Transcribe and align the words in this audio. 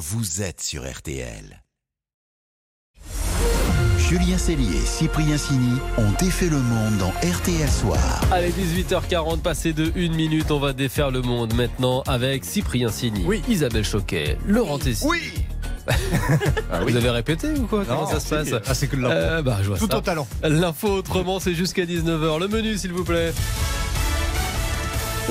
vous 0.00 0.40
êtes 0.40 0.62
sur 0.62 0.90
RTL. 0.90 1.62
Julien 3.98 4.38
Cellier 4.38 4.76
et 4.78 4.86
Cyprien 4.86 5.36
Sini 5.36 5.78
ont 5.98 6.10
défait 6.18 6.48
le 6.48 6.58
monde 6.58 6.96
dans 6.96 7.10
RTL 7.10 7.68
Soir. 7.70 7.98
Allez, 8.32 8.50
18h40, 8.50 9.40
passé 9.40 9.74
de 9.74 9.92
1 9.94 10.16
minute, 10.16 10.50
on 10.50 10.58
va 10.58 10.72
défaire 10.72 11.10
le 11.10 11.20
monde 11.20 11.52
maintenant 11.54 12.00
avec 12.06 12.46
Cyprien 12.46 12.88
Sini, 12.90 13.24
Oui. 13.26 13.42
Isabelle 13.46 13.84
Choquet, 13.84 14.38
Laurent 14.46 14.78
Tessier. 14.78 15.06
Oui 15.06 15.20
Vous 16.86 16.96
avez 16.96 17.10
répété 17.10 17.48
ou 17.50 17.66
quoi? 17.66 17.84
Comment 17.84 18.02
Non, 18.02 18.06
ça 18.10 18.20
se 18.20 18.28
passe? 18.30 18.54
Ah, 18.66 18.72
c'est 18.74 18.86
que 18.86 18.96
de 18.96 19.02
l'info. 19.02 19.14
Euh, 19.14 19.42
bah, 19.42 19.58
Tout 19.78 19.86
ça. 19.86 19.98
au 19.98 20.00
talent. 20.00 20.26
L'info 20.42 20.88
autrement, 20.88 21.40
c'est 21.40 21.54
jusqu'à 21.54 21.84
19h. 21.84 22.40
Le 22.40 22.48
menu, 22.48 22.78
s'il 22.78 22.92
vous 22.92 23.04
plaît. 23.04 23.32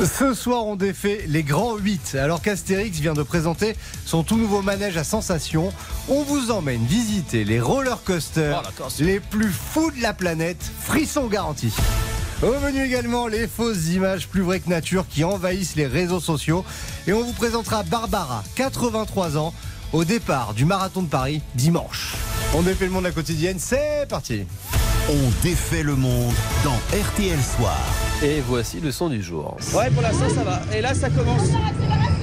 Ce 0.06 0.34
soir, 0.34 0.66
on 0.66 0.78
défait 0.78 1.26
les 1.28 1.44
grands 1.44 1.76
8. 1.76 2.16
Alors 2.16 2.42
qu'Astérix 2.42 3.00
vient 3.00 3.14
de 3.14 3.24
présenter 3.24 3.76
son 4.06 4.24
tout 4.24 4.38
nouveau 4.38 4.62
manège 4.62 4.96
à 4.96 5.04
sensation, 5.04 5.74
on 6.08 6.24
vous 6.24 6.52
emmène 6.52 6.86
visiter 6.86 7.44
les 7.44 7.60
roller 7.60 8.02
coasters 8.06 8.64
Oh, 8.80 8.88
les 9.00 9.20
plus 9.20 9.52
fous 9.52 9.92
de 9.92 10.02
la 10.02 10.14
planète, 10.14 10.64
frisson 10.82 11.28
garanti. 11.28 11.74
Au 12.42 12.58
menu 12.62 12.82
également, 12.82 13.28
les 13.28 13.46
fausses 13.46 13.90
images 13.90 14.30
plus 14.30 14.42
vraies 14.42 14.62
que 14.62 14.70
nature 14.70 15.06
qui 15.10 15.26
envahissent 15.26 15.76
les 15.76 15.88
réseaux 15.88 16.22
sociaux. 16.22 16.64
Et 17.06 17.12
on 17.12 17.22
vous 17.22 17.34
présentera 17.34 17.84
Barbara, 17.84 18.46
83 18.56 19.38
ans, 19.38 19.54
au 19.92 20.06
départ 20.06 20.54
du 20.54 20.64
marathon 20.64 21.02
de 21.02 21.10
Paris 21.10 21.42
dimanche. 21.56 22.16
On 22.56 22.62
défait 22.62 22.86
le 22.86 22.92
monde 22.92 23.06
à 23.06 23.10
la 23.10 23.14
quotidienne, 23.14 23.58
c'est 23.60 24.08
parti. 24.08 24.46
On 25.10 25.44
défait 25.44 25.84
le 25.84 25.96
monde 25.96 26.34
dans 26.64 26.78
RTL 26.98 27.40
Soir. 27.58 28.09
Et 28.22 28.42
voici 28.42 28.82
le 28.82 28.92
son 28.92 29.08
du 29.08 29.24
jour. 29.24 29.56
Ouais, 29.74 29.90
pour 29.92 30.02
l'instant, 30.02 30.28
ça 30.30 30.44
va. 30.44 30.62
Et 30.76 30.82
là, 30.82 30.94
ça 30.94 31.10
commence. 31.10 31.50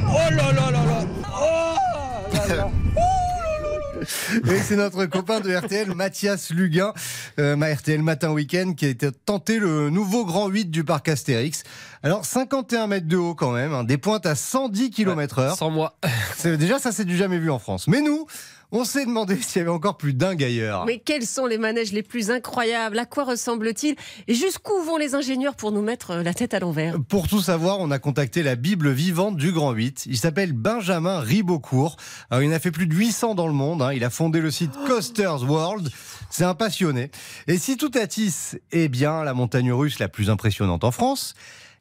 Oh 0.09 0.31
là 0.31 0.53
là 0.53 0.71
là 0.71 0.85
là 0.85 1.05
Oh 1.25 2.37
là 2.49 2.55
là. 2.55 2.71
Et 4.53 4.59
c'est 4.59 4.77
notre 4.77 5.07
copain 5.07 5.41
de 5.41 5.55
RTL, 5.55 5.95
Mathias 5.95 6.51
Luguin, 6.51 6.93
euh, 7.39 7.57
ma 7.57 7.73
RTL 7.73 8.03
Matin 8.03 8.31
Week-end, 8.31 8.75
qui 8.77 8.85
a 8.85 8.89
été 8.89 9.11
tenté 9.11 9.59
le 9.59 9.89
nouveau 9.89 10.27
grand 10.27 10.49
8 10.49 10.67
du 10.67 10.85
parc 10.85 11.09
Astérix. 11.09 11.63
Alors, 12.03 12.27
51 12.27 12.89
mètres 12.89 13.09
de 13.09 13.17
haut 13.17 13.35
quand 13.35 13.53
même, 13.53 13.73
hein, 13.73 13.83
des 13.83 13.97
pointes 13.97 14.27
à 14.27 14.35
110 14.35 14.91
km 14.91 15.39
heure. 15.39 15.57
Sans 15.57 15.71
moi. 15.71 15.97
Déjà, 16.45 16.79
ça, 16.79 16.93
c'est 16.93 17.07
du 17.07 17.17
jamais 17.17 17.39
vu 17.39 17.51
en 17.51 17.59
France. 17.59 17.89
Mais 17.89 18.03
nous, 18.03 18.27
on 18.73 18.85
s'est 18.85 19.07
demandé 19.07 19.37
s'il 19.41 19.59
y 19.59 19.63
avait 19.63 19.71
encore 19.71 19.97
plus 19.97 20.13
dingue 20.15 20.43
ailleurs. 20.43 20.85
Mais 20.87 20.99
quels 20.99 21.27
sont 21.27 21.47
les 21.47 21.59
manèges 21.59 21.93
les 21.93 22.03
plus 22.03 22.31
incroyables? 22.31 22.99
À 22.99 23.07
quoi 23.07 23.25
ressemble-t-il? 23.25 23.97
Et 24.29 24.35
jusqu'où 24.35 24.81
vont 24.83 24.97
les 24.97 25.15
ingénieurs 25.15 25.55
pour 25.55 25.73
nous 25.73 25.83
mettre 25.83 26.11
euh, 26.13 26.23
la 26.23 26.35
tête 26.35 26.55
à 26.55 26.59
l'envers? 26.61 26.97
Pour 27.09 27.29
tout 27.29 27.41
savoir, 27.41 27.79
on 27.81 27.91
a 27.91 27.99
contacté 27.99 28.43
la 28.43 28.57
Bible 28.57 28.91
vivante 28.91 29.37
du 29.37 29.53
Grand 29.53 29.73
8. 29.73 30.07
Il 30.07 30.17
s'appelle 30.17 30.53
Benjamin 30.53 31.21
Ribocourt. 31.21 31.97
Alors, 32.31 32.43
il 32.43 32.51
en 32.51 32.55
a 32.55 32.59
fait 32.59 32.71
plus 32.71 32.87
de 32.87 32.95
800 32.95 33.35
dans 33.35 33.47
le 33.47 33.53
monde. 33.53 33.83
hein. 33.83 33.93
Il 33.93 34.05
a 34.05 34.11
fondé 34.11 34.41
le 34.41 34.51
site 34.51 34.73
Coasters 34.87 35.43
World. 35.45 35.91
C'est 36.31 36.45
un 36.45 36.55
passionné. 36.55 37.11
Et 37.47 37.59
si 37.59 37.77
tout 37.77 37.91
Atis 37.95 38.57
est 38.73 38.89
bien 38.89 39.23
la 39.25 39.33
montagne 39.35 39.73
russe 39.73 39.99
la 39.99 40.09
plus 40.09 40.29
impressionnante 40.31 40.85
en 40.85 40.91
France, 40.91 41.35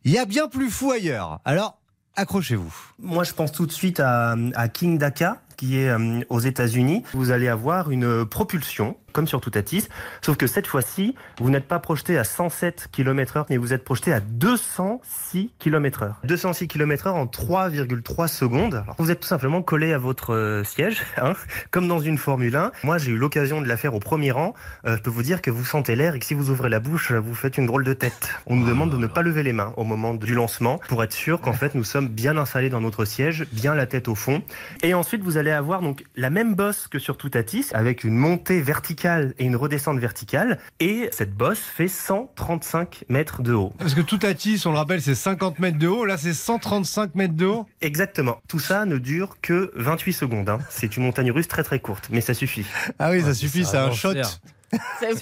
il 0.03 0.11
y 0.11 0.17
a 0.17 0.25
bien 0.25 0.47
plus 0.47 0.70
fou 0.70 0.92
ailleurs. 0.92 1.39
Alors, 1.45 1.80
accrochez-vous. 2.16 2.73
Moi, 2.99 3.23
je 3.23 3.33
pense 3.33 3.52
tout 3.52 3.66
de 3.66 3.72
suite 3.72 3.99
à, 3.99 4.36
à 4.55 4.67
King 4.70 4.97
Daka, 4.97 5.42
qui 5.58 5.80
est 5.80 5.89
euh, 5.89 6.22
aux 6.30 6.39
États-Unis. 6.39 7.03
Vous 7.14 7.31
allez 7.31 7.48
avoir 7.48 7.92
une 7.92 8.25
propulsion, 8.25 8.98
comme 9.16 9.27
sur 9.27 9.39
Toutatis, 9.39 9.88
sauf 10.21 10.35
que 10.35 10.45
cette 10.45 10.67
fois-ci, 10.67 11.16
vous 11.39 11.49
n'êtes 11.49 11.67
pas 11.67 11.80
projeté 11.80 12.17
à 12.17 12.25
107 12.25 12.89
km/h, 12.91 13.45
mais 13.49 13.55
vous 13.55 13.71
êtes 13.73 13.85
projeté 13.85 14.11
à 14.11 14.19
206 14.19 15.52
km/h. 15.58 16.16
206 16.25 16.67
km/h 16.67 17.11
en 17.11 17.25
3,3 17.25 18.27
secondes. 18.27 18.75
Alors, 18.75 18.95
vous 18.99 19.11
êtes 19.11 19.21
tout 19.21 19.27
simplement 19.27 19.61
collé 19.61 19.93
à 19.93 19.97
votre 19.97 20.33
euh, 20.33 20.63
siège, 20.66 21.02
hein, 21.17 21.31
comme 21.71 21.88
dans 21.88 21.99
une 21.99 22.17
Formule 22.17 22.58
1. 22.58 22.73
Moi, 22.83 22.97
j'ai 22.97 23.11
eu 23.11 23.17
l'occasion 23.17 23.61
de 23.61 23.67
la 23.67 23.77
faire 23.77 23.93
au 23.95 23.99
premier 23.99 24.31
rang. 24.31 24.53
Euh, 24.86 24.97
je 24.97 25.02
peux 25.02 25.09
vous 25.09 25.23
dire 25.23 25.41
que 25.41 25.49
vous 25.49 25.63
sentez 25.63 25.95
l'air 25.95 26.16
et 26.16 26.19
que 26.19 26.25
si 26.25 26.33
vous 26.33 26.49
ouvrez 26.49 26.67
la 26.67 26.81
bouche, 26.81 27.13
vous 27.13 27.36
faites 27.36 27.58
une 27.58 27.67
drôle 27.67 27.86
de 27.86 27.93
tête. 27.93 28.30
On 28.47 28.58
nous 28.58 28.67
demande 28.67 28.92
de 28.92 28.97
ne 28.97 29.08
pas 29.08 29.21
lever 29.21 29.43
les 29.43 29.53
mains 29.53 29.73
au 29.77 29.86
moment 29.86 30.14
du 30.14 30.36
lancement 30.36 30.82
pour 30.89 31.02
être 31.03 31.14
sûr 31.14 31.39
qu'en 31.39 31.53
fait 31.53 31.73
nous 31.73 31.86
sommes 31.86 32.09
bien 32.09 32.36
installés 32.37 32.70
dans 32.70 32.82
notre 32.82 33.05
siège, 33.05 33.45
bien 33.53 33.76
la 33.76 33.86
tête 33.86 34.09
au 34.09 34.15
fond. 34.15 34.42
Et 34.83 34.93
ensuite 34.93 35.21
vous 35.21 35.37
allez 35.37 35.52
avoir 35.52 35.82
donc 35.82 36.03
la 36.17 36.30
même 36.30 36.53
bosse 36.55 36.89
que 36.89 36.99
sur 36.99 37.15
Toutatis 37.15 37.67
avec 37.73 38.03
une 38.03 38.17
montée 38.17 38.61
verticale 38.61 39.05
et 39.05 39.45
une 39.45 39.55
redescente 39.55 39.99
verticale. 39.99 40.60
Et 40.80 41.10
cette 41.11 41.33
bosse 41.33 41.60
fait 41.60 41.88
135 41.88 43.05
mètres 43.10 43.42
de 43.42 43.54
haut. 43.54 43.73
Parce 43.77 43.93
que 43.93 44.02
tout 44.02 44.20
Atis, 44.23 44.61
on 44.66 44.71
le 44.71 44.77
rappelle, 44.77 45.02
c'est 45.02 45.16
50 45.16 45.60
mètres 45.60 45.77
de 45.77 45.88
haut. 45.88 46.05
Là, 46.05 46.17
c'est 46.17 46.33
135 46.33 47.15
mètres 47.15 47.33
de 47.36 47.45
haut. 47.45 47.65
Exactement. 47.82 48.42
Tout 48.48 48.60
ça 48.60 48.86
ne 48.86 48.98
dure 48.98 49.38
que 49.42 49.71
28 49.76 50.14
secondes. 50.14 50.49
hein. 50.49 50.60
C'est 50.70 50.98
une 50.98 51.04
montagne 51.04 51.32
russe 51.32 51.48
très 51.48 51.64
très 51.64 51.80
courte, 51.80 52.08
mais 52.11 52.21
ça 52.21 52.33
suffit. 52.33 52.65
Ah 52.99 53.11
oui, 53.11 53.21
ça 53.21 53.30
Ah, 53.30 53.33
suffit, 53.33 53.65
c'est 53.65 53.77
un 53.77 53.92
shot. 53.92 54.14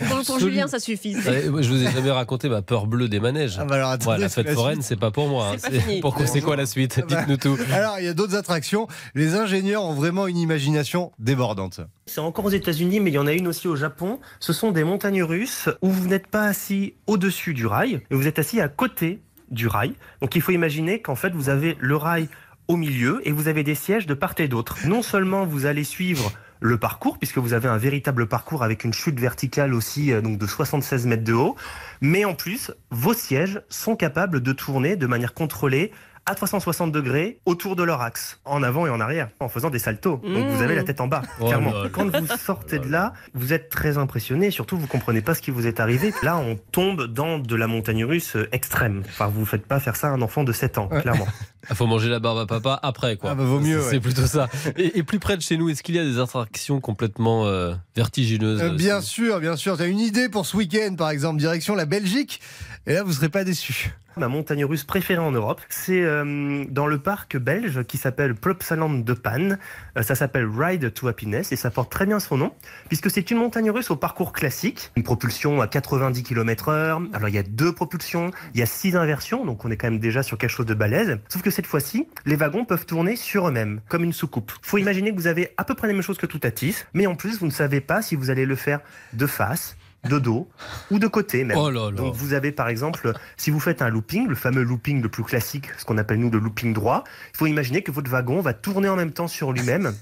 Pour, 0.09 0.23
pour. 0.25 0.39
Julien, 0.39 0.67
ça 0.67 0.79
suffit. 0.79 1.15
Moi, 1.49 1.61
je 1.61 1.69
vous 1.69 1.83
ai 1.83 1.91
jamais 1.91 2.11
raconté 2.11 2.49
ma 2.49 2.61
peur 2.61 2.87
bleue 2.87 3.07
des 3.09 3.19
manèges. 3.19 3.57
Ah 3.59 3.65
bah 3.65 3.75
alors, 3.75 3.89
Ouais, 3.89 3.93
attendez, 3.95 4.21
la 4.21 4.29
fête 4.29 4.45
la 4.47 4.53
foraine, 4.53 4.81
c'est 4.81 4.99
pas 4.99 5.11
pour 5.11 5.27
moi. 5.27 5.49
hein. 5.49 5.55
C'est 5.57 5.71
C'est- 5.71 5.79
fini. 5.79 5.99
Pourquoi 6.01 6.25
c'est 6.27 6.41
quoi 6.41 6.55
la 6.55 6.65
suite? 6.65 6.99
Dites-nous 7.07 7.37
tout. 7.37 7.57
Alors, 7.71 7.95
il 7.99 8.05
y 8.05 8.07
a 8.07 8.13
d'autres 8.13 8.35
attractions. 8.35 8.87
Les 9.15 9.35
ingénieurs 9.35 9.83
ont 9.83 9.93
vraiment 9.93 10.27
une 10.27 10.37
imagination 10.37 11.11
débordante. 11.19 11.81
C'est 12.05 12.19
encore 12.21 12.45
aux 12.45 12.49
États-Unis, 12.49 12.99
mais 12.99 13.11
il 13.11 13.15
y 13.15 13.19
en 13.19 13.27
a 13.27 13.33
une 13.33 13.47
aussi 13.47 13.67
au 13.67 13.75
Japon. 13.75 14.19
Ce 14.39 14.53
sont 14.53 14.71
des 14.71 14.83
montagnes 14.83 15.23
russes 15.23 15.69
où 15.81 15.89
vous 15.89 16.07
n'êtes 16.07 16.27
pas 16.27 16.43
assis 16.45 16.95
au-dessus 17.07 17.53
du 17.53 17.65
rail, 17.65 18.01
mais 18.09 18.17
vous 18.17 18.27
êtes 18.27 18.39
assis 18.39 18.59
à 18.61 18.67
côté 18.67 19.21
du 19.51 19.67
rail. 19.67 19.93
Donc 20.21 20.35
il 20.35 20.41
faut 20.41 20.51
imaginer 20.51 21.01
qu'en 21.01 21.15
fait 21.15 21.29
vous 21.33 21.49
avez 21.49 21.77
le 21.79 21.95
rail 21.95 22.27
au 22.67 22.75
milieu 22.75 23.21
et 23.27 23.31
vous 23.31 23.47
avez 23.47 23.63
des 23.63 23.75
sièges 23.75 24.07
de 24.07 24.13
part 24.13 24.33
et 24.39 24.47
d'autre. 24.47 24.77
Non 24.87 25.01
seulement 25.01 25.45
vous 25.45 25.65
allez 25.65 25.83
suivre 25.83 26.31
le 26.63 26.77
parcours, 26.77 27.17
puisque 27.17 27.39
vous 27.39 27.51
avez 27.51 27.67
un 27.67 27.77
véritable 27.77 28.25
parcours 28.25 28.63
avec 28.63 28.85
une 28.85 28.93
chute 28.93 29.19
verticale 29.19 29.73
aussi 29.73 30.13
euh, 30.13 30.21
donc 30.21 30.37
de 30.37 30.47
76 30.47 31.05
mètres 31.07 31.25
de 31.25 31.33
haut, 31.33 31.57
mais 31.99 32.23
en 32.23 32.35
plus, 32.35 32.71
vos 32.89 33.13
sièges 33.13 33.61
sont 33.67 33.97
capables 33.97 34.41
de 34.41 34.53
tourner 34.53 34.95
de 34.95 35.05
manière 35.05 35.33
contrôlée 35.33 35.91
à 36.25 36.35
360 36.35 36.91
degrés 36.91 37.39
autour 37.45 37.75
de 37.75 37.83
leur 37.83 38.01
axe, 38.01 38.39
en 38.45 38.63
avant 38.63 38.87
et 38.87 38.89
en 38.89 38.99
arrière, 39.01 39.29
en 39.39 39.49
faisant 39.49 39.69
des 39.69 39.79
saltos. 39.79 40.21
Donc 40.23 40.47
vous 40.49 40.61
avez 40.61 40.75
la 40.75 40.83
tête 40.83 41.01
en 41.01 41.07
bas, 41.07 41.21
Oh 41.41 41.47
clairement. 41.47 41.73
là 41.73 41.83
là. 41.83 41.89
Quand 41.91 42.07
vous 42.09 42.27
sortez 42.37 42.79
de 42.79 42.87
là, 42.89 43.13
vous 43.33 43.51
êtes 43.51 43.69
très 43.69 43.97
impressionné, 43.97 44.49
surtout 44.51 44.77
vous 44.77 44.87
comprenez 44.87 45.21
pas 45.21 45.35
ce 45.35 45.41
qui 45.41 45.51
vous 45.51 45.67
est 45.67 45.79
arrivé. 45.81 46.13
Là, 46.23 46.37
on 46.37 46.55
tombe 46.71 47.07
dans 47.07 47.39
de 47.39 47.55
la 47.55 47.67
montagne 47.67 48.05
russe 48.05 48.35
euh, 48.37 48.47
extrême. 48.53 49.03
Enfin, 49.09 49.27
vous 49.27 49.45
faites 49.45 49.65
pas 49.65 49.79
faire 49.81 49.95
ça 49.97 50.07
à 50.07 50.11
un 50.11 50.21
enfant 50.21 50.43
de 50.43 50.51
7 50.53 50.77
ans, 50.77 50.87
Ouais. 50.91 51.01
clairement. 51.01 51.27
Il 51.69 51.75
faut 51.75 51.87
manger 51.87 52.09
la 52.09 52.19
barbe 52.19 52.37
à 52.39 52.45
papa 52.45 52.79
après, 52.83 53.17
quoi. 53.17 53.31
Ah 53.31 53.35
bah, 53.35 53.43
vaut 53.43 53.59
mieux, 53.59 53.81
C'est 53.81 53.95
ouais. 53.95 53.99
plutôt 53.99 54.25
ça. 54.25 54.47
Et, 54.77 54.99
et 54.99 55.03
plus 55.03 55.19
près 55.19 55.35
de 55.35 55.41
chez 55.41 55.57
nous, 55.57 55.69
est-ce 55.69 55.83
qu'il 55.83 55.95
y 55.95 55.99
a 55.99 56.03
des 56.05 56.19
attractions 56.19 56.79
complètement 56.79 57.45
euh, 57.47 57.73
vertigineuses 57.95 58.61
Euh, 58.61 58.69
bien 58.75 59.01
sûr, 59.01 59.39
bien 59.39 59.55
sûr. 59.57 59.75
Tu 59.77 59.83
as 59.83 59.87
une 59.87 59.99
idée 59.99 60.29
pour 60.29 60.45
ce 60.45 60.55
week-end, 60.57 60.95
par 60.97 61.09
exemple, 61.09 61.39
direction 61.39 61.75
la 61.75 61.85
Belgique? 61.85 62.39
Et 62.85 62.93
là, 62.93 63.03
vous 63.03 63.13
serez 63.13 63.29
pas 63.29 63.43
déçus. 63.43 63.93
Ma 64.15 64.27
montagne 64.27 64.63
russe 64.63 64.83
préférée 64.83 65.21
en 65.21 65.31
Europe, 65.31 65.61
c'est 65.69 66.01
euh, 66.01 66.65
dans 66.69 66.85
le 66.85 66.99
parc 66.99 67.35
belge 67.35 67.83
qui 67.83 67.97
s'appelle 67.97 68.35
Plopsaland 68.35 68.93
de 68.93 69.13
Panne. 69.13 69.57
Euh, 69.97 70.03
ça 70.03 70.13
s'appelle 70.13 70.45
Ride 70.45 70.93
to 70.93 71.07
Happiness 71.07 71.51
et 71.51 71.55
ça 71.55 71.71
porte 71.71 71.91
très 71.91 72.05
bien 72.05 72.19
son 72.19 72.37
nom 72.37 72.53
puisque 72.89 73.09
c'est 73.09 73.31
une 73.31 73.37
montagne 73.37 73.71
russe 73.71 73.89
au 73.89 73.95
parcours 73.95 74.31
classique, 74.31 74.91
une 74.95 75.03
propulsion 75.03 75.61
à 75.61 75.67
90 75.67 76.21
km 76.21 76.69
heure. 76.69 77.01
Alors 77.13 77.29
il 77.29 77.35
y 77.35 77.39
a 77.39 77.43
deux 77.43 77.73
propulsions, 77.73 78.29
il 78.53 78.59
y 78.59 78.63
a 78.63 78.67
six 78.67 78.95
inversions, 78.95 79.45
donc 79.45 79.65
on 79.65 79.71
est 79.71 79.77
quand 79.77 79.89
même 79.89 79.99
déjà 79.99 80.21
sur 80.21 80.37
quelque 80.37 80.51
chose 80.51 80.67
de 80.67 80.75
balèze. 80.75 81.17
Sauf 81.27 81.41
que 81.41 81.49
cette 81.49 81.67
fois-ci, 81.67 82.07
les 82.25 82.35
wagons 82.35 82.65
peuvent 82.65 82.85
tourner 82.85 83.15
sur 83.15 83.47
eux-mêmes, 83.47 83.81
comme 83.89 84.03
une 84.03 84.13
soucoupe. 84.13 84.51
Faut 84.61 84.77
imaginer 84.77 85.11
que 85.11 85.15
vous 85.15 85.27
avez 85.27 85.53
à 85.57 85.63
peu 85.63 85.73
près 85.73 85.87
la 85.87 85.93
même 85.93 86.03
chose 86.03 86.17
que 86.17 86.27
tout 86.27 86.41
à 86.43 86.51
Tis, 86.51 86.85
mais 86.93 87.07
en 87.07 87.15
plus 87.15 87.39
vous 87.39 87.47
ne 87.47 87.51
savez 87.51 87.81
pas 87.81 88.03
si 88.03 88.15
vous 88.15 88.29
allez 88.29 88.45
le 88.45 88.55
faire 88.55 88.79
de 89.13 89.25
face, 89.25 89.75
de 90.09 90.19
dos 90.19 90.49
ou 90.91 90.99
de 90.99 91.07
côté 91.07 91.43
même. 91.43 91.57
Oh 91.57 91.69
là 91.69 91.89
là. 91.89 91.91
Donc 91.91 92.13
vous 92.13 92.33
avez 92.33 92.51
par 92.51 92.67
exemple, 92.67 93.13
si 93.37 93.51
vous 93.51 93.59
faites 93.59 93.81
un 93.81 93.89
looping, 93.89 94.27
le 94.27 94.35
fameux 94.35 94.63
looping 94.63 95.01
le 95.01 95.09
plus 95.09 95.23
classique, 95.23 95.67
ce 95.77 95.85
qu'on 95.85 95.97
appelle 95.97 96.19
nous 96.19 96.29
le 96.29 96.39
looping 96.39 96.73
droit, 96.73 97.03
il 97.33 97.37
faut 97.37 97.47
imaginer 97.47 97.81
que 97.83 97.91
votre 97.91 98.09
wagon 98.09 98.41
va 98.41 98.53
tourner 98.53 98.89
en 98.89 98.95
même 98.95 99.11
temps 99.11 99.27
sur 99.27 99.51
lui-même. 99.51 99.93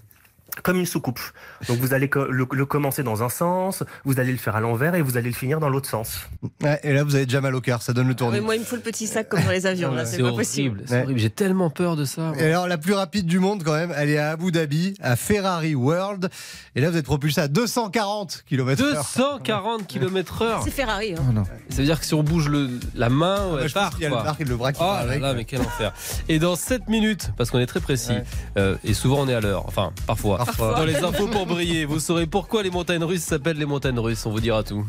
Comme 0.64 0.78
une 0.78 0.86
soucoupe. 0.86 1.20
Donc 1.68 1.80
vous 1.80 1.94
allez 1.94 2.10
le, 2.14 2.46
le 2.52 2.66
commencer 2.66 3.04
dans 3.04 3.24
un 3.24 3.30
sens, 3.30 3.84
vous 4.06 4.20
allez 4.20 4.32
le 4.32 4.38
faire 4.38 4.56
à 4.56 4.60
l'envers 4.60 4.96
et 4.96 5.02
vous 5.02 5.18
allez 5.18 5.30
le 5.30 5.36
finir 5.36 5.60
dans 5.60 5.70
l'autre 5.70 5.90
sens. 5.90 6.20
Ouais, 6.62 6.80
et 6.84 6.94
là, 6.94 7.04
vous 7.04 7.16
avez 7.16 7.26
déjà 7.26 7.42
mal 7.42 7.56
au 7.56 7.62
cœur. 7.62 7.82
Ça 7.82 7.94
donne 7.94 8.08
le 8.08 8.12
Ah, 8.14 8.16
tournis. 8.16 8.34
mais 8.34 8.42
moi, 8.42 8.56
il 8.56 8.60
me 8.60 8.66
faut 8.66 8.76
le 8.76 8.82
petit 8.82 9.08
sac 9.08 9.30
comme 9.30 9.42
dans 9.44 9.50
les 9.52 9.66
avions. 9.66 9.92
là, 9.94 10.06
C'est 10.06 10.22
pas 10.22 10.32
possible. 10.34 10.80
horrible, 10.82 10.94
Ouais. 10.94 11.04
horrible. 11.04 11.20
J'ai 11.20 11.30
tellement 11.30 11.70
peur 11.70 11.96
de 11.96 12.06
ça. 12.06 12.34
Et 12.38 12.46
alors, 12.46 12.68
la 12.68 12.78
plus 12.78 12.94
rapide 12.94 13.26
du 13.26 13.40
monde, 13.40 13.64
quand 13.64 13.74
même, 13.74 13.94
elle 13.98 14.10
est 14.10 14.18
à 14.18 14.32
Abu 14.32 14.52
Dhabi, 14.52 14.94
à 15.02 15.16
Ferrari 15.16 15.74
World. 15.74 16.30
Et 16.76 16.82
là, 16.82 16.90
vous 16.92 16.98
êtes 16.98 17.06
propulsé 17.06 17.42
à 17.42 17.48
240 17.48 18.44
km 18.48 18.84
h 18.84 19.18
240 19.18 19.88
km 19.88 20.42
heure. 20.44 20.62
C'est 20.64 20.72
Ferrari. 20.72 21.16
hein. 21.16 21.44
Ça 21.70 21.78
veut 21.78 21.84
dire 21.86 22.00
que 22.00 22.06
si 22.06 22.14
on 22.14 22.24
bouge 22.24 22.50
le, 22.50 22.70
la 22.94 23.10
main, 23.10 23.52
Ouais, 23.54 23.62
elle 23.64 23.70
je 23.70 23.74
pense 23.74 23.84
part. 23.84 23.92
qu'il 23.94 24.04
y 24.04 24.06
a 24.06 24.10
le 24.10 24.16
bras 24.16 24.36
et 24.40 24.44
le 24.44 24.56
bras 24.58 24.74
qui 24.74 24.80
Oh 24.82 24.86
part 24.86 24.94
là 24.96 25.00
avec. 25.02 25.22
là, 25.22 25.34
mais 25.34 25.46
quel 25.46 25.62
enfer. 25.62 25.94
Et 26.28 26.40
dans 26.40 26.56
7 26.56 26.88
minutes, 26.90 27.32
parce 27.38 27.50
qu'on 27.52 27.60
est 27.60 27.66
très 27.66 27.80
précis, 27.80 28.12
Ouais. 28.12 28.24
euh, 28.58 28.76
et 28.84 28.94
souvent 28.94 29.20
on 29.22 29.28
est 29.28 29.34
à 29.34 29.40
l'heure, 29.42 29.66
enfin 29.68 29.92
parfois. 30.08 30.41
Parfois. 30.46 30.76
Dans 30.76 30.86
les 30.86 30.96
infos 30.98 31.28
pour 31.28 31.46
briller, 31.46 31.86
vous 31.86 32.00
saurez 32.00 32.26
pourquoi 32.26 32.64
les 32.64 32.72
montagnes 32.72 33.04
russes 33.04 33.24
s'appellent 33.24 33.58
les 33.58 33.66
montagnes 33.66 34.00
russes, 34.00 34.26
on 34.26 34.32
vous 34.32 34.40
dira 34.40 34.64
tout. 34.64 34.86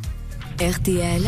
RTL, 0.59 1.23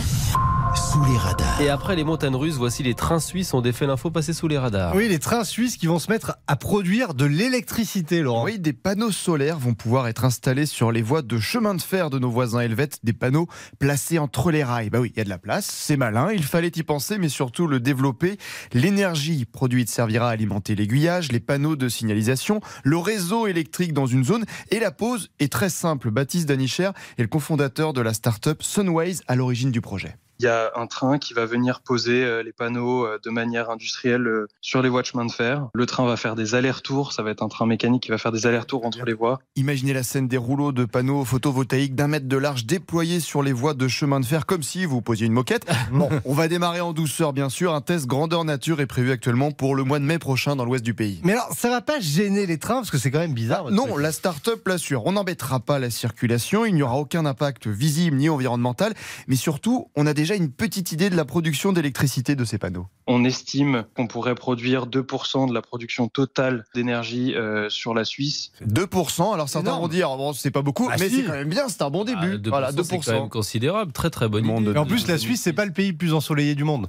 sous 0.76 1.04
les 1.04 1.16
radars. 1.16 1.60
Et 1.60 1.68
après 1.68 1.96
les 1.96 2.04
montagnes 2.04 2.34
russes, 2.34 2.56
voici 2.56 2.82
les 2.82 2.94
trains 2.94 3.20
suisses 3.20 3.54
ont 3.54 3.60
défait 3.60 3.86
l'info 3.86 4.10
passée 4.10 4.32
sous 4.32 4.48
les 4.48 4.58
radars. 4.58 4.94
Oui, 4.94 5.08
les 5.08 5.18
trains 5.18 5.44
suisses 5.44 5.76
qui 5.76 5.86
vont 5.86 5.98
se 5.98 6.10
mettre 6.10 6.36
à 6.46 6.56
produire 6.56 7.14
de 7.14 7.24
l'électricité, 7.24 8.22
Laurent. 8.22 8.44
Oui, 8.44 8.58
des 8.58 8.72
panneaux 8.72 9.10
solaires 9.10 9.58
vont 9.58 9.74
pouvoir 9.74 10.08
être 10.08 10.24
installés 10.24 10.66
sur 10.66 10.90
les 10.90 11.02
voies 11.02 11.22
de 11.22 11.38
chemin 11.38 11.74
de 11.74 11.82
fer 11.82 12.10
de 12.10 12.18
nos 12.18 12.30
voisins 12.30 12.60
helvètes, 12.60 12.98
des 13.04 13.12
panneaux 13.12 13.46
placés 13.78 14.18
entre 14.18 14.50
les 14.50 14.64
rails. 14.64 14.90
Bah 14.90 15.00
oui, 15.00 15.12
il 15.14 15.18
y 15.18 15.20
a 15.20 15.24
de 15.24 15.28
la 15.28 15.38
place, 15.38 15.66
c'est 15.66 15.96
malin, 15.96 16.32
il 16.32 16.44
fallait 16.44 16.72
y 16.74 16.82
penser, 16.82 17.18
mais 17.18 17.28
surtout 17.28 17.66
le 17.66 17.80
développer. 17.80 18.38
L'énergie 18.72 19.44
produite 19.44 19.88
servira 19.88 20.28
à 20.28 20.32
alimenter 20.32 20.74
l'aiguillage, 20.74 21.30
les 21.30 21.40
panneaux 21.40 21.76
de 21.76 21.88
signalisation, 21.88 22.60
le 22.82 22.98
réseau 22.98 23.46
électrique 23.46 23.92
dans 23.92 24.06
une 24.06 24.24
zone, 24.24 24.44
et 24.70 24.80
la 24.80 24.90
pose 24.90 25.30
est 25.38 25.52
très 25.52 25.68
simple. 25.70 26.10
Baptiste 26.10 26.48
Danicher 26.48 26.90
est 27.18 27.22
le 27.22 27.28
cofondateur 27.28 27.92
de 27.92 28.00
la 28.00 28.14
start-up 28.14 28.62
Sunways 28.62 29.18
à 29.28 29.36
l'origine 29.36 29.70
du 29.70 29.80
projet. 29.80 30.16
Il 30.40 30.44
y 30.44 30.48
a 30.48 30.72
un 30.74 30.86
train 30.86 31.18
qui 31.18 31.32
va 31.32 31.46
venir 31.46 31.80
poser 31.80 32.24
euh, 32.24 32.42
les 32.42 32.52
panneaux 32.52 33.06
euh, 33.06 33.18
de 33.22 33.30
manière 33.30 33.70
industrielle 33.70 34.26
euh, 34.26 34.46
sur 34.60 34.82
les 34.82 34.88
voies 34.88 35.02
de 35.02 35.06
chemin 35.06 35.24
de 35.24 35.30
fer. 35.30 35.68
Le 35.74 35.86
train 35.86 36.04
va 36.04 36.16
faire 36.16 36.34
des 36.34 36.54
allers-retours. 36.54 37.12
Ça 37.12 37.22
va 37.22 37.30
être 37.30 37.42
un 37.42 37.48
train 37.48 37.66
mécanique 37.66 38.02
qui 38.02 38.10
va 38.10 38.18
faire 38.18 38.32
des 38.32 38.46
allers-retours 38.46 38.84
entre 38.84 39.04
les 39.04 39.12
voies. 39.12 39.38
Imaginez 39.56 39.92
la 39.92 40.02
scène 40.02 40.26
des 40.26 40.36
rouleaux 40.36 40.72
de 40.72 40.84
panneaux 40.84 41.24
photovoltaïques 41.24 41.94
d'un 41.94 42.08
mètre 42.08 42.26
de 42.26 42.36
large 42.36 42.66
déployés 42.66 43.20
sur 43.20 43.42
les 43.42 43.52
voies 43.52 43.74
de 43.74 43.86
chemin 43.86 44.18
de 44.18 44.26
fer 44.26 44.44
comme 44.46 44.62
si 44.62 44.84
vous 44.84 45.00
posiez 45.00 45.26
une 45.26 45.32
moquette. 45.32 45.66
Bon, 45.92 46.08
on 46.24 46.34
va 46.34 46.48
démarrer 46.48 46.80
en 46.80 46.92
douceur 46.92 47.32
bien 47.32 47.48
sûr. 47.48 47.72
Un 47.72 47.80
test 47.80 48.06
grandeur 48.06 48.44
nature 48.44 48.80
est 48.80 48.86
prévu 48.86 49.12
actuellement 49.12 49.52
pour 49.52 49.76
le 49.76 49.84
mois 49.84 50.00
de 50.00 50.04
mai 50.04 50.18
prochain 50.18 50.56
dans 50.56 50.64
l'ouest 50.64 50.84
du 50.84 50.92
pays. 50.94 51.20
Mais 51.22 51.32
alors, 51.32 51.52
ça 51.56 51.68
va 51.68 51.80
pas 51.80 52.00
gêner 52.00 52.46
les 52.46 52.58
trains 52.58 52.76
parce 52.76 52.90
que 52.90 52.98
c'est 52.98 53.12
quand 53.12 53.20
même 53.20 53.34
bizarre. 53.34 53.70
Non, 53.70 53.86
truc. 53.86 54.02
la 54.02 54.10
start-up 54.10 54.66
l'assure. 54.66 55.06
On 55.06 55.12
n'embêtera 55.12 55.60
pas 55.60 55.78
la 55.78 55.90
circulation, 55.90 56.64
il 56.64 56.74
n'y 56.74 56.82
aura 56.82 56.96
aucun 56.96 57.26
impact 57.26 57.68
visible 57.68 58.16
ni 58.16 58.28
environnemental, 58.28 58.94
mais 59.28 59.36
surtout, 59.36 59.88
on 59.94 60.06
a 60.06 60.14
déjà 60.24 60.34
une 60.34 60.50
petite 60.50 60.92
idée 60.92 61.10
de 61.10 61.16
la 61.16 61.24
production 61.24 61.72
d'électricité 61.72 62.34
de 62.36 62.44
ces 62.44 62.58
panneaux. 62.58 62.86
On 63.06 63.24
estime 63.24 63.84
qu'on 63.96 64.06
pourrait 64.06 64.34
produire 64.34 64.86
2% 64.86 65.48
de 65.48 65.54
la 65.54 65.62
production 65.62 66.08
totale 66.08 66.64
d'énergie 66.74 67.34
euh, 67.34 67.68
sur 67.70 67.94
la 67.94 68.04
Suisse. 68.04 68.50
2%, 68.66 69.34
alors 69.34 69.48
certains 69.48 69.68
Énorme. 69.68 69.82
vont 69.82 69.88
dire, 69.88 70.08
bon, 70.16 70.32
c'est 70.32 70.50
pas 70.50 70.62
beaucoup, 70.62 70.88
Ah, 70.90 70.96
mais 70.98 71.08
si. 71.08 71.16
c'est 71.16 71.22
quand 71.24 71.32
même 71.32 71.48
bien, 71.48 71.68
c'est 71.68 71.82
un 71.82 71.90
bon 71.90 72.04
Ah, 72.08 72.20
début. 72.20 72.38
2%, 72.38 72.48
voilà, 72.50 72.70
c'est 72.72 72.76
quand 72.76 73.12
même 73.12 73.22
2%. 73.24 73.28
considérable. 73.28 73.92
Très 73.92 74.10
très 74.10 74.28
bonne 74.28 74.46
idée. 74.46 74.72
Et 74.72 74.78
en 74.78 74.86
plus, 74.86 75.06
la 75.08 75.18
Suisse, 75.18 75.42
c'est 75.42 75.52
pas 75.52 75.64
le 75.66 75.72
pays 75.72 75.90
le 75.92 75.96
plus 75.96 76.14
ensoleillé 76.14 76.54
du 76.54 76.64
monde. 76.64 76.88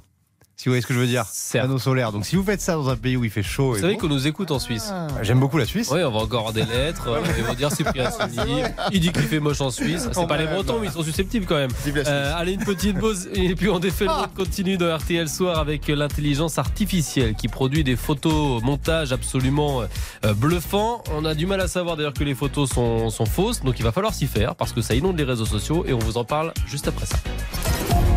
Si 0.58 0.64
vous 0.66 0.72
voyez 0.72 0.80
ce 0.80 0.86
que 0.86 0.94
je 0.94 0.98
veux 0.98 1.06
dire. 1.06 1.24
Panneaux 1.52 1.78
solaires. 1.78 2.12
Donc 2.12 2.24
si 2.24 2.34
vous 2.34 2.42
faites 2.42 2.62
ça 2.62 2.74
dans 2.76 2.88
un 2.88 2.96
pays 2.96 3.14
où 3.18 3.24
il 3.24 3.30
fait 3.30 3.42
chaud, 3.42 3.72
Vous 3.72 3.76
et 3.76 3.80
savez 3.82 3.92
bon, 3.94 4.00
qu'on 4.00 4.08
nous 4.08 4.26
écoute 4.26 4.50
en 4.50 4.58
Suisse. 4.58 4.90
j'aime 5.20 5.38
beaucoup 5.38 5.58
la 5.58 5.66
Suisse. 5.66 5.90
Oui, 5.92 6.02
on 6.02 6.10
va 6.10 6.20
encore 6.20 6.38
avoir 6.40 6.52
des 6.54 6.64
lettres. 6.64 7.08
euh, 7.08 7.20
Ils 7.36 7.44
vont 7.44 7.52
dire 7.52 7.70
Cyprien 7.70 8.10
Sini. 8.30 8.62
Il 8.90 9.00
dit 9.00 9.12
qu'il 9.12 9.22
fait 9.24 9.38
moche 9.38 9.60
en 9.60 9.70
Suisse. 9.70 10.08
C'est 10.10 10.26
pas 10.26 10.38
les 10.38 10.46
Bretons, 10.46 10.78
mais 10.80 10.86
ils 10.86 10.92
sont 10.92 11.02
susceptibles 11.02 11.44
quand 11.44 11.56
même. 11.56 11.70
Euh, 11.94 12.32
allez, 12.34 12.52
une 12.54 12.64
petite 12.64 12.98
pause 12.98 13.28
et 13.34 13.54
puis 13.54 13.68
on 13.68 13.78
défait 13.78 14.06
le 14.06 14.12
monde 14.12 14.34
continue 14.34 14.78
dans 14.78 14.96
RTL 14.96 15.28
Soir 15.28 15.58
avec 15.58 15.88
l'intelligence 15.88 16.56
artificielle 16.58 17.34
qui 17.34 17.48
produit 17.48 17.84
des 17.84 17.96
photos 17.96 18.62
montages 18.62 19.12
absolument 19.12 19.82
euh, 20.24 20.32
bluffants. 20.34 21.04
On 21.12 21.26
a 21.26 21.34
du 21.34 21.44
mal 21.44 21.60
à 21.60 21.68
savoir 21.68 21.96
d'ailleurs 21.98 22.14
que 22.14 22.24
les 22.24 22.34
photos 22.34 22.70
sont, 22.70 23.10
sont 23.10 23.26
fausses, 23.26 23.62
donc 23.62 23.78
il 23.78 23.82
va 23.82 23.92
falloir 23.92 24.14
s'y 24.14 24.26
faire 24.26 24.56
parce 24.56 24.72
que 24.72 24.80
ça 24.80 24.94
inonde 24.94 25.18
les 25.18 25.24
réseaux 25.24 25.44
sociaux 25.46 25.84
et 25.86 25.92
on 25.92 25.98
vous 25.98 26.16
en 26.16 26.24
parle 26.24 26.52
juste 26.66 26.88
après 26.88 27.04
ça. 27.04 27.16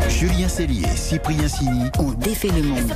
Julien 0.09 0.47
Cellier 0.47 0.87
Cyprien 0.95 1.47
Sini 1.47 1.89
On 1.99 2.11
défait 2.11 2.49
le 2.49 2.63
monde. 2.63 2.93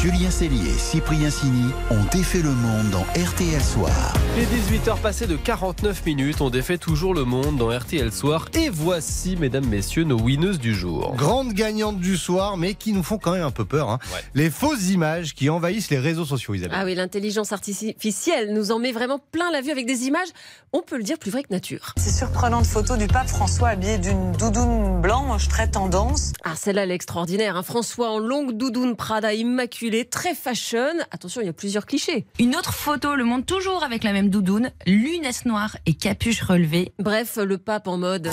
Julien 0.00 0.30
Cellier 0.30 0.70
et 0.70 0.78
Cyprien 0.78 1.28
Sini 1.28 1.70
ont 1.90 2.04
défait 2.10 2.40
le 2.40 2.52
monde 2.52 2.88
dans 2.90 3.02
RTL 3.22 3.60
Soir. 3.60 4.14
Les 4.36 4.46
18h 4.46 4.98
passées 4.98 5.26
de 5.26 5.36
49 5.36 6.06
minutes, 6.06 6.40
on 6.40 6.48
défait 6.48 6.78
toujours 6.78 7.12
le 7.12 7.24
monde 7.24 7.58
dans 7.58 7.68
RTL 7.68 8.10
Soir 8.10 8.46
et 8.54 8.70
voici, 8.70 9.36
mesdames, 9.36 9.66
messieurs, 9.66 10.04
nos 10.04 10.18
winneuses 10.18 10.58
du 10.58 10.74
jour. 10.74 11.14
Grande 11.16 11.52
gagnante 11.52 11.98
du 11.98 12.16
soir, 12.16 12.56
mais 12.56 12.72
qui 12.74 12.92
nous 12.94 13.02
font 13.02 13.18
quand 13.18 13.32
même 13.32 13.42
un 13.42 13.50
peu 13.50 13.66
peur. 13.66 13.90
hein. 13.90 13.98
Ouais. 14.14 14.20
Les 14.34 14.48
fausses 14.48 14.88
images 14.88 15.34
qui 15.34 15.50
envahissent 15.50 15.90
les 15.90 15.98
réseaux 15.98 16.24
sociaux, 16.24 16.54
Isabelle. 16.54 16.78
Ah 16.80 16.84
oui, 16.86 16.94
l'intelligence 16.94 17.52
artificielle 17.52 18.54
nous 18.54 18.72
en 18.72 18.78
met 18.78 18.92
vraiment 18.92 19.18
plein 19.32 19.50
la 19.50 19.60
vue 19.60 19.70
avec 19.70 19.84
des 19.86 20.04
images, 20.06 20.28
on 20.72 20.80
peut 20.80 20.96
le 20.96 21.02
dire, 21.02 21.18
plus 21.18 21.30
vraies 21.30 21.42
que 21.42 21.52
nature. 21.52 21.92
Ces 21.98 22.10
surprenantes 22.12 22.64
photos 22.66 22.96
du 22.96 23.06
pape 23.06 23.28
François 23.28 23.68
habillé 23.70 23.98
d'une 23.98 24.32
doudoune 24.32 25.02
blanche 25.02 25.48
très 25.48 25.68
tendance. 25.68 26.32
Ah, 26.42 26.54
celle-là, 26.56 26.84
elle 26.84 26.90
est 26.92 26.94
extraordinaire. 26.94 27.56
hein. 27.56 27.62
François 27.62 28.10
en 28.10 28.18
longue 28.18 28.56
doudoune 28.56 28.96
Prada 28.96 29.34
immaculée, 29.34 29.89
très 30.08 30.34
fashion. 30.34 30.94
Attention, 31.10 31.40
il 31.40 31.46
y 31.46 31.50
a 31.50 31.52
plusieurs 31.52 31.86
clichés. 31.86 32.26
Une 32.38 32.56
autre 32.56 32.74
photo 32.74 33.14
le 33.14 33.24
montre 33.24 33.46
toujours 33.46 33.82
avec 33.82 34.04
la 34.04 34.12
même 34.12 34.30
doudoune, 34.30 34.70
lunettes 34.86 35.44
noires 35.44 35.76
et 35.86 35.94
capuche 35.94 36.42
relevée. 36.42 36.92
Bref, 36.98 37.36
le 37.36 37.58
pape 37.58 37.88
en 37.88 37.98
mode 37.98 38.30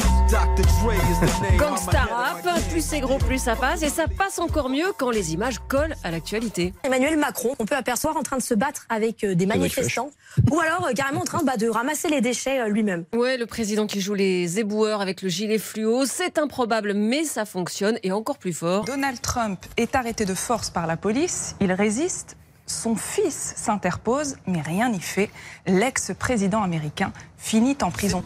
gangsta 1.58 2.02
rap. 2.02 2.48
Plus 2.70 2.86
c'est 2.86 3.00
gros, 3.00 3.18
plus 3.18 3.40
ça 3.40 3.56
passe. 3.56 3.82
Et 3.84 3.90
ça 3.90 4.06
passe 4.08 4.40
encore 4.40 4.70
mieux 4.70 4.94
quand 4.98 5.10
les 5.10 5.34
images 5.34 5.60
collent 5.68 5.96
à 6.04 6.12
l'actualité. 6.12 6.74
Emmanuel 6.84 7.18
Macron, 7.18 7.56
on 7.60 7.66
peut 7.66 7.76
apercevoir 7.76 8.18
en 8.18 8.24
train 8.24 8.38
de 8.38 8.42
se 8.42 8.54
battre 8.54 8.86
avec 8.90 9.24
euh, 9.24 9.36
des 9.36 9.46
manifestants 9.46 10.12
ou 10.52 10.60
alors 10.60 10.88
euh, 10.88 10.94
carrément 10.94 11.22
en 11.22 11.26
train 11.26 11.44
bah, 11.44 11.58
de 11.58 11.68
ramasser 11.68 12.10
les 12.10 12.22
déchets 12.22 12.62
euh, 12.62 12.68
lui-même. 12.68 13.06
Ouais, 13.14 13.38
le 13.38 13.46
président 13.46 13.88
qui 13.88 14.02
joue 14.02 14.14
les 14.14 14.60
éboueurs 14.60 15.02
avec 15.02 15.22
le 15.22 15.30
gilet 15.30 15.58
fluo, 15.58 16.06
c'est 16.06 16.38
improbable, 16.38 16.94
mais 16.94 17.24
ça 17.24 17.46
fonctionne 17.46 17.98
et 18.04 18.12
encore 18.12 18.38
plus 18.38 18.54
fort. 18.54 18.86
Donald 18.86 19.22
Trump 19.22 19.60
est 19.78 19.96
arrêté 19.96 20.26
de 20.26 20.34
force 20.34 20.70
par 20.70 20.88
la 20.88 20.98
police. 20.98 21.47
Il 21.60 21.72
résiste. 21.72 22.38
Son 22.66 22.96
fils 22.98 23.54
s'interpose, 23.56 24.36
mais 24.46 24.62
rien 24.62 24.90
n'y 24.90 25.00
fait. 25.00 25.30
L'ex-président 25.66 26.62
américain 26.62 27.14
finit 27.38 27.78
en 27.82 27.92
prison. 27.92 28.22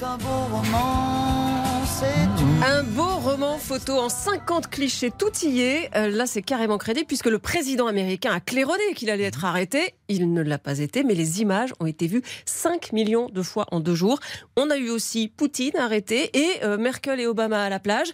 Photo 3.58 3.98
en 4.00 4.10
50 4.10 4.70
clichés 4.70 5.12
tout 5.18 5.32
y 5.44 5.62
est. 5.62 5.90
Euh, 5.96 6.10
là, 6.10 6.26
c'est 6.28 6.42
carrément 6.42 6.78
crédible 6.78 7.08
puisque 7.08 7.28
le 7.28 7.40
président 7.40 7.88
américain 7.88 8.32
a 8.32 8.40
claironné 8.40 8.84
qu'il 8.96 9.10
allait 9.10 9.24
être 9.24 9.46
arrêté. 9.46 9.96
Il 10.10 10.34
ne 10.34 10.42
l'a 10.42 10.58
pas 10.58 10.80
été, 10.80 11.04
mais 11.04 11.16
les 11.16 11.42
images 11.42 11.74
ont 11.80 11.86
été 11.86 12.06
vues 12.06 12.22
5 12.46 12.92
millions 12.92 13.30
de 13.30 13.42
fois 13.42 13.66
en 13.72 13.80
deux 13.80 13.96
jours. 13.96 14.20
On 14.58 14.70
a 14.70 14.78
eu 14.78 14.90
aussi 14.90 15.28
Poutine 15.28 15.76
arrêté 15.78 16.30
et 16.38 16.64
euh, 16.64 16.78
Merkel 16.78 17.20
et 17.20 17.28
Obama 17.28 17.64
à 17.64 17.70
la 17.70 17.80
plage. 17.80 18.10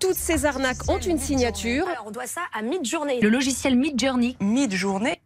Toutes 0.00 0.16
ces 0.16 0.46
arnaques 0.46 0.88
ont 0.88 0.98
une 0.98 1.18
signature. 1.18 1.86
Alors 1.88 2.06
on 2.06 2.10
doit 2.10 2.26
ça 2.26 2.40
à 2.52 2.62
Midjourney. 2.62 3.20
Le 3.20 3.28
logiciel 3.28 3.76
Midjourney. 3.76 4.36
Mid-journée, 4.40 5.20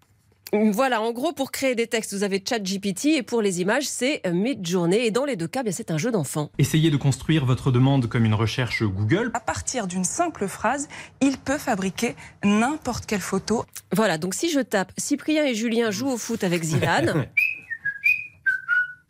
Voilà, 0.55 1.01
en 1.01 1.13
gros, 1.13 1.33
pour 1.33 1.51
créer 1.51 1.75
des 1.75 1.87
textes, 1.87 2.13
vous 2.13 2.25
avez 2.25 2.43
ChatGPT 2.47 3.07
et 3.17 3.23
pour 3.23 3.41
les 3.41 3.63
images, 3.63 3.85
c'est 3.85 4.21
euh, 4.27 4.33
Midjourney. 4.33 5.07
Et 5.07 5.11
dans 5.11 5.25
les 5.25 5.35
deux 5.35 5.49
cas, 5.49 5.63
bien, 5.63 5.73
c'est 5.73 5.91
un 5.91 5.97
jeu 5.97 6.11
d'enfant. 6.11 6.51
Essayez 6.59 6.91
de 6.91 6.99
construire 6.99 7.47
votre 7.47 7.71
demande 7.73 8.07
comme 8.07 8.27
une 8.27 8.35
recherche 8.35 8.83
Google. 8.83 9.31
à 9.33 9.41
partir 9.41 9.87
d'une 9.87 10.05
simple 10.05 10.47
phrase, 10.49 10.89
il 11.23 11.39
peut 11.39 11.57
fabriquer 11.57 12.17
n'importe 12.45 13.07
quelle 13.07 13.21
photo. 13.23 13.65
Voilà, 13.95 14.19
donc 14.19 14.35
si 14.35 14.51
je 14.51 14.61
tape 14.61 14.93
Cyprien 14.99 15.47
et 15.47 15.55
Julien 15.55 15.91
jouent 15.91 16.11
au 16.11 16.19
foot 16.19 16.45
avec 16.45 16.63
Zidane, 16.63 17.27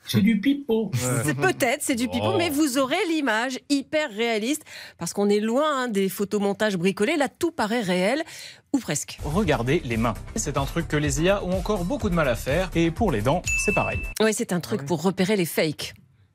C'est 0.05 0.21
du 0.21 0.41
pipeau. 0.41 0.91
c'est 1.25 1.35
peut-être, 1.37 1.81
c'est 1.81 1.95
du 1.95 2.07
pipeau, 2.09 2.33
Oh. 2.35 2.37
mais 2.37 2.51
vous 2.51 2.77
aurez 2.77 2.99
l'image 3.09 3.59
hyper 3.71 4.11
réaliste 4.11 4.63
parce 4.99 5.13
qu'on 5.15 5.29
est 5.31 5.41
loin 5.41 5.65
hein, 5.85 5.89
des 5.89 6.09
photomontages 6.11 6.77
bricolés. 6.77 7.17
Là, 7.17 7.29
tout 7.29 7.51
paraît 7.51 7.81
réel 7.81 8.23
ou 8.73 8.79
presque. 8.79 9.19
Regardez 9.25 9.81
les 9.85 9.97
mains. 9.97 10.15
C'est 10.37 10.57
un 10.57 10.65
truc 10.65 10.89
que 10.89 10.97
les 10.97 11.23
IA 11.23 11.45
ont 11.45 11.59
encore 11.59 11.85
beaucoup 11.85 12.09
de 12.11 12.15
mal 12.15 12.29
à 12.29 12.35
faire. 12.35 12.71
Et 12.75 12.91
pour 12.91 13.13
les 13.13 13.23
dents, 13.23 13.43
c'est 13.65 13.75
pareil. 13.75 14.01
Ouais, 14.21 14.33
c'est 14.33 14.53
un 14.53 14.61
truc 14.61 14.85
pour 14.87 15.03
repérer 15.03 15.37
les 15.37 15.47
fakes. 15.47 15.95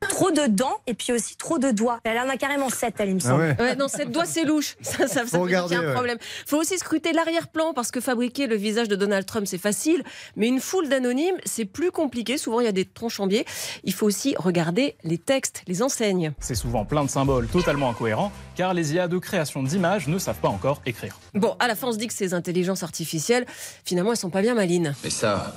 Trop 0.09 0.31
de 0.31 0.45
dents 0.47 0.77
et 0.85 0.93
puis 0.93 1.11
aussi 1.11 1.35
trop 1.37 1.57
de 1.57 1.71
doigts. 1.71 1.99
Elle 2.03 2.17
en 2.19 2.29
a 2.29 2.37
carrément 2.37 2.69
7, 2.69 2.93
elle, 2.99 3.09
il 3.09 3.15
me 3.15 3.19
Ah 3.23 3.27
semble. 3.29 3.41
ouais. 3.41 3.55
Ouais, 3.59 3.75
non, 3.75 3.87
cette 3.87 4.11
doigt, 4.11 4.25
c'est 4.25 4.43
louche. 4.43 4.75
Ça, 4.81 5.07
ça, 5.07 5.25
ça 5.25 5.37
regarder, 5.37 5.75
qu'il 5.75 5.81
y 5.81 5.83
a 5.83 5.83
un 5.83 5.87
ouais. 5.89 5.93
problème. 5.93 6.17
faut 6.45 6.57
aussi 6.57 6.77
scruter 6.77 7.13
l'arrière-plan 7.13 7.73
parce 7.73 7.91
que 7.91 7.99
fabriquer 7.99 8.47
le 8.47 8.55
visage 8.55 8.87
de 8.87 8.95
Donald 8.95 9.25
Trump, 9.25 9.47
c'est 9.47 9.57
facile. 9.57 10.03
Mais 10.35 10.47
une 10.47 10.59
foule 10.59 10.87
d'anonymes, 10.89 11.35
c'est 11.45 11.65
plus 11.65 11.91
compliqué. 11.91 12.37
Souvent, 12.37 12.59
il 12.59 12.65
y 12.65 12.69
a 12.69 12.71
des 12.71 12.85
troncs 12.85 13.19
en 13.19 13.27
biais. 13.27 13.45
Il 13.83 13.93
faut 13.93 14.05
aussi 14.05 14.35
regarder 14.37 14.95
les 15.03 15.17
textes, 15.17 15.63
les 15.67 15.81
enseignes. 15.81 16.31
C'est 16.39 16.55
souvent 16.55 16.85
plein 16.85 17.03
de 17.03 17.09
symboles 17.09 17.47
totalement 17.47 17.89
incohérents, 17.89 18.31
car 18.55 18.73
les 18.73 18.93
IA 18.93 19.07
de 19.07 19.17
création 19.17 19.63
d'images 19.63 20.07
ne 20.07 20.19
savent 20.19 20.39
pas 20.39 20.49
encore 20.49 20.81
écrire. 20.85 21.17
Bon, 21.33 21.55
à 21.59 21.67
la 21.67 21.75
fin, 21.75 21.87
on 21.87 21.91
se 21.91 21.97
dit 21.97 22.07
que 22.07 22.13
ces 22.13 22.33
intelligences 22.33 22.83
artificielles, 22.83 23.45
finalement, 23.83 24.11
elles 24.11 24.17
sont 24.17 24.29
pas 24.29 24.41
bien 24.41 24.53
malines. 24.55 24.95
Mais 25.03 25.09
ça, 25.09 25.53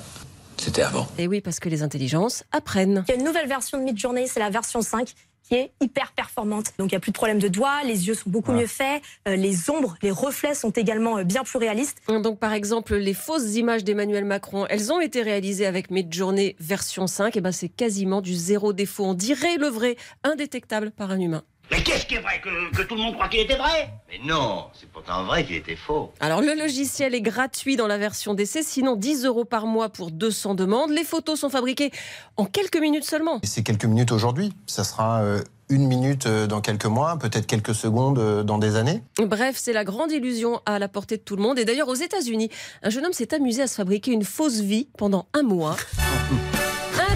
c'était 0.61 0.83
avant. 0.83 1.09
Et 1.19 1.27
oui, 1.27 1.41
parce 1.41 1.59
que 1.59 1.69
les 1.69 1.83
intelligences 1.83 2.45
apprennent. 2.53 3.05
Il 3.09 3.13
y 3.13 3.15
a 3.15 3.19
une 3.19 3.25
nouvelle 3.25 3.49
version 3.49 3.79
de 3.79 3.83
Midjourney, 3.83 4.29
c'est 4.29 4.41
la 4.41 4.51
version 4.51 4.83
5 4.83 5.15
qui 5.43 5.57
est 5.57 5.73
hyper 5.81 6.13
performante. 6.13 6.67
Donc 6.79 6.93
il 6.93 6.95
n'y 6.95 6.97
a 6.97 7.01
plus 7.01 7.11
de 7.11 7.17
problème 7.17 7.41
de 7.41 7.49
doigts, 7.49 7.83
les 7.85 8.07
yeux 8.07 8.15
sont 8.15 8.31
beaucoup 8.31 8.53
mieux 8.53 8.67
faits, 8.67 9.03
euh, 9.27 9.35
les 9.35 9.69
ombres, 9.69 9.97
les 10.03 10.11
reflets 10.11 10.55
sont 10.55 10.71
également 10.71 11.19
euh, 11.19 11.25
bien 11.25 11.43
plus 11.43 11.59
réalistes. 11.59 11.99
Donc, 12.09 12.39
par 12.39 12.53
exemple, 12.53 12.95
les 12.95 13.15
fausses 13.15 13.57
images 13.57 13.83
d'Emmanuel 13.83 14.25
Macron, 14.25 14.67
elles 14.69 14.93
ont 14.93 15.01
été 15.01 15.23
réalisées 15.23 15.67
avec 15.67 15.91
Midjourney 15.91 16.55
version 16.61 17.07
5. 17.07 17.37
Et 17.37 17.41
ben, 17.41 17.53
c'est 17.53 17.69
quasiment 17.69 18.21
du 18.21 18.35
zéro 18.35 18.73
défaut. 18.73 19.05
On 19.05 19.15
dirait 19.15 19.57
le 19.57 19.67
vrai, 19.67 19.97
indétectable 20.23 20.93
par 20.93 21.11
un 21.11 21.19
humain. 21.19 21.43
Mais 21.71 21.83
qu'est-ce 21.83 22.07
qui 22.07 22.17
est 22.17 22.21
vrai 22.21 22.41
que, 22.43 22.77
que 22.77 22.83
tout 22.83 22.97
le 22.97 23.03
monde 23.03 23.15
croit 23.15 23.29
qu'il 23.29 23.41
était 23.41 23.57
vrai 23.57 23.91
Mais 24.09 24.19
non, 24.25 24.67
c'est 24.73 24.89
pourtant 24.91 25.25
vrai 25.25 25.45
qu'il 25.45 25.57
était 25.57 25.77
faux. 25.77 26.13
Alors 26.19 26.41
le 26.41 26.55
logiciel 26.55 27.15
est 27.15 27.21
gratuit 27.21 27.77
dans 27.77 27.87
la 27.87 27.97
version 27.97 28.35
d'essai, 28.35 28.63
sinon 28.63 28.97
10 28.97 29.25
euros 29.25 29.45
par 29.45 29.67
mois 29.67 29.89
pour 29.89 30.11
200 30.11 30.55
demandes. 30.55 30.91
Les 30.91 31.05
photos 31.05 31.39
sont 31.39 31.51
fabriquées 31.51 31.93
en 32.37 32.45
quelques 32.45 32.81
minutes 32.81 33.05
seulement. 33.05 33.41
C'est 33.45 33.63
quelques 33.63 33.85
minutes 33.85 34.11
aujourd'hui. 34.11 34.53
Ça 34.67 34.83
sera 34.83 35.23
euh, 35.23 35.43
une 35.69 35.87
minute 35.87 36.27
euh, 36.27 36.47
dans 36.47 36.61
quelques 36.61 36.87
mois, 36.87 37.17
peut-être 37.19 37.47
quelques 37.47 37.75
secondes 37.75 38.19
euh, 38.19 38.43
dans 38.43 38.59
des 38.59 38.77
années. 38.77 39.03
Bref, 39.19 39.57
c'est 39.57 39.73
la 39.73 39.85
grande 39.85 40.11
illusion 40.11 40.61
à 40.67 40.79
la 40.79 40.89
portée 40.89 41.17
de 41.17 41.23
tout 41.23 41.37
le 41.37 41.43
monde. 41.43 41.59
Et 41.59 41.65
d'ailleurs, 41.65 41.89
aux 41.89 41.95
États-Unis, 41.95 42.51
un 42.83 42.91
jeune 42.91 43.07
homme 43.07 43.13
s'est 43.13 43.33
amusé 43.33 43.63
à 43.63 43.67
se 43.69 43.77
fabriquer 43.77 44.11
une 44.11 44.25
fausse 44.25 44.61
vie 44.61 44.89
pendant 44.99 45.27
un 45.33 45.43
mois. 45.43 45.77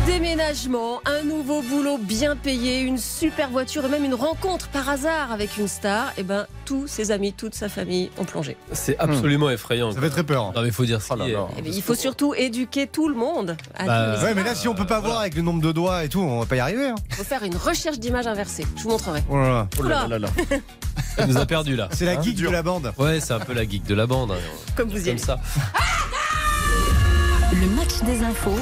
Un 0.04 0.06
déménagement, 0.06 1.00
un 1.06 1.22
nouveau 1.22 1.62
boulot 1.62 1.96
bien 1.98 2.36
payé, 2.36 2.80
une 2.80 2.98
super 2.98 3.48
voiture 3.48 3.86
et 3.86 3.88
même 3.88 4.04
une 4.04 4.14
rencontre 4.14 4.68
par 4.68 4.86
hasard 4.88 5.32
avec 5.32 5.56
une 5.56 5.66
star. 5.66 6.12
Et 6.18 6.22
ben, 6.22 6.46
tous 6.66 6.86
ses 6.86 7.10
amis, 7.10 7.32
toute 7.32 7.54
sa 7.54 7.70
famille 7.70 8.10
ont 8.18 8.24
plongé. 8.24 8.56
C'est 8.72 8.98
absolument 8.98 9.48
effrayant. 9.50 9.92
Ça 9.92 10.00
fait 10.00 10.10
très 10.10 10.22
peur. 10.22 10.52
Non, 10.54 10.60
mais 10.60 10.68
il 10.68 10.72
faut 10.74 10.84
dire 10.84 10.98
qui 11.02 11.12
est. 11.30 11.36
Eh 11.58 11.62
ben, 11.62 11.72
il 11.74 11.82
faut 11.82 11.94
surtout 11.94 12.34
éduquer 12.34 12.86
tout 12.86 13.08
le 13.08 13.14
monde. 13.14 13.56
à 13.76 13.86
Bah, 13.86 14.16
Ouais, 14.22 14.34
mais 14.34 14.42
là, 14.44 14.54
si 14.54 14.68
on 14.68 14.74
peut 14.74 14.86
pas 14.86 15.00
voir 15.00 15.20
avec 15.20 15.34
le 15.36 15.42
nombre 15.42 15.62
de 15.62 15.72
doigts 15.72 16.04
et 16.04 16.08
tout, 16.10 16.20
on 16.20 16.40
va 16.40 16.46
pas 16.46 16.56
y 16.56 16.60
arriver. 16.60 16.88
hein. 16.88 16.94
Il 17.10 17.14
faut 17.16 17.24
faire 17.24 17.42
une 17.42 17.56
recherche 17.56 17.98
d'image 17.98 18.26
inversée. 18.26 18.66
Je 18.76 18.82
vous 18.82 18.90
montrerai. 18.90 19.22
Oh 19.30 19.36
là 19.36 19.66
là. 19.82 20.06
Oula. 20.06 20.06
Ça 21.16 21.26
nous 21.26 21.38
a 21.38 21.46
perdu 21.46 21.76
là. 21.76 21.88
C'est 21.92 22.04
la 22.04 22.20
geek 22.20 22.36
de 22.36 22.48
la 22.50 22.62
bande. 22.62 22.92
Ouais, 22.98 23.20
c'est 23.20 23.32
un 23.32 23.40
peu 23.40 23.54
la 23.54 23.62
geek 23.66 23.84
de 23.86 23.94
la 23.94 24.06
bande. 24.06 24.32
hein. 24.32 24.34
Comme 24.76 24.90
vous 24.90 24.96
y 24.98 25.04
Comme 25.04 25.10
allez. 25.12 25.18
ça. 25.18 25.40
Le 27.52 27.66
match 27.76 28.02
des 28.04 28.22
infos 28.22 28.58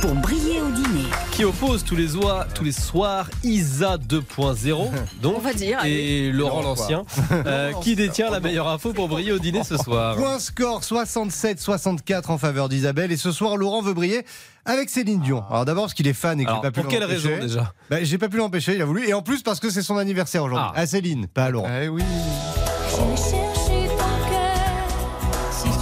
pour 0.00 0.14
briller 0.14 0.60
au 0.60 0.70
dîner. 0.70 1.06
Qui 1.32 1.44
oppose 1.44 1.84
tous 1.84 1.96
les, 1.96 2.16
oies, 2.16 2.46
tous 2.54 2.64
les 2.64 2.72
soirs 2.72 3.28
Isa 3.42 3.96
2.0, 3.96 4.90
donc, 5.20 5.36
On 5.36 5.40
va 5.40 5.52
dire, 5.52 5.84
et 5.84 6.30
Laurent 6.32 6.62
l'Ancien, 6.62 7.04
euh, 7.32 7.72
qui 7.82 7.96
détient 7.96 8.30
la 8.30 8.40
meilleure 8.40 8.68
info 8.68 8.92
pour 8.92 9.08
briller 9.08 9.32
au 9.32 9.38
dîner 9.38 9.64
ce 9.64 9.76
soir. 9.76 10.16
Point 10.16 10.38
score 10.38 10.82
67-64 10.82 12.30
en 12.30 12.38
faveur 12.38 12.68
d'Isabelle. 12.68 13.12
Et 13.12 13.16
ce 13.16 13.32
soir, 13.32 13.56
Laurent 13.56 13.82
veut 13.82 13.94
briller 13.94 14.24
avec 14.64 14.90
Céline 14.90 15.20
Dion. 15.20 15.44
Alors 15.50 15.64
d'abord 15.64 15.84
parce 15.84 15.94
qu'il 15.94 16.06
est 16.06 16.12
fan 16.12 16.40
et 16.40 16.44
que 16.44 16.50
j'ai 16.50 16.60
pas 16.60 16.70
pu 16.70 16.80
pour 16.80 16.90
quelle 16.90 17.04
raison 17.04 17.30
déjà 17.40 17.72
bah, 17.90 18.02
J'ai 18.02 18.18
pas 18.18 18.28
pu 18.28 18.36
l'empêcher, 18.36 18.74
il 18.74 18.82
a 18.82 18.84
voulu. 18.84 19.08
Et 19.08 19.14
en 19.14 19.22
plus 19.22 19.42
parce 19.42 19.60
que 19.60 19.70
c'est 19.70 19.82
son 19.82 19.96
anniversaire 19.96 20.44
aujourd'hui. 20.44 20.68
Ah. 20.74 20.80
À 20.80 20.86
Céline, 20.86 21.26
pas 21.26 21.46
à 21.46 21.50
Laurent. 21.50 21.68
Eh 21.82 21.88
oui. 21.88 22.02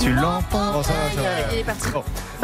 Tu 0.06 0.12
l'entends. 0.12 0.82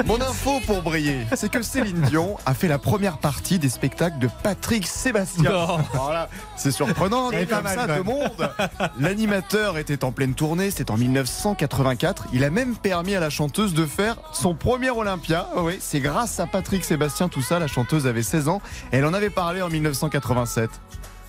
Mon 0.04 0.20
info 0.20 0.58
pour 0.66 0.82
briller, 0.82 1.26
c'est 1.36 1.48
que 1.48 1.62
Céline 1.62 2.00
Dion 2.08 2.36
a 2.44 2.54
fait 2.54 2.66
la 2.66 2.78
première 2.78 3.18
partie 3.18 3.60
des 3.60 3.68
spectacles 3.68 4.18
de 4.18 4.28
Patrick 4.42 4.84
Sébastien. 4.84 5.52
Voilà, 5.94 6.28
c'est 6.56 6.72
surprenant, 6.72 7.30
mais 7.30 7.46
pas 7.46 7.56
comme 7.56 7.64
mal, 7.64 7.78
ça 7.78 7.98
de 7.98 8.02
monde. 8.02 8.50
L'animateur 8.98 9.78
était 9.78 10.02
en 10.02 10.10
pleine 10.10 10.34
tournée, 10.34 10.72
c'était 10.72 10.90
en 10.90 10.96
1984. 10.96 12.26
Il 12.32 12.42
a 12.42 12.50
même 12.50 12.74
permis 12.74 13.14
à 13.14 13.20
la 13.20 13.30
chanteuse 13.30 13.74
de 13.74 13.86
faire 13.86 14.16
son 14.32 14.54
premier 14.54 14.90
Olympia. 14.90 15.48
Oh 15.56 15.60
oui, 15.62 15.76
c'est 15.78 16.00
grâce 16.00 16.40
à 16.40 16.46
Patrick 16.46 16.84
Sébastien 16.84 17.28
tout 17.28 17.42
ça. 17.42 17.60
La 17.60 17.68
chanteuse 17.68 18.08
avait 18.08 18.24
16 18.24 18.48
ans. 18.48 18.60
Elle 18.90 19.04
en 19.04 19.14
avait 19.14 19.30
parlé 19.30 19.62
en 19.62 19.68
1987. 19.68 20.68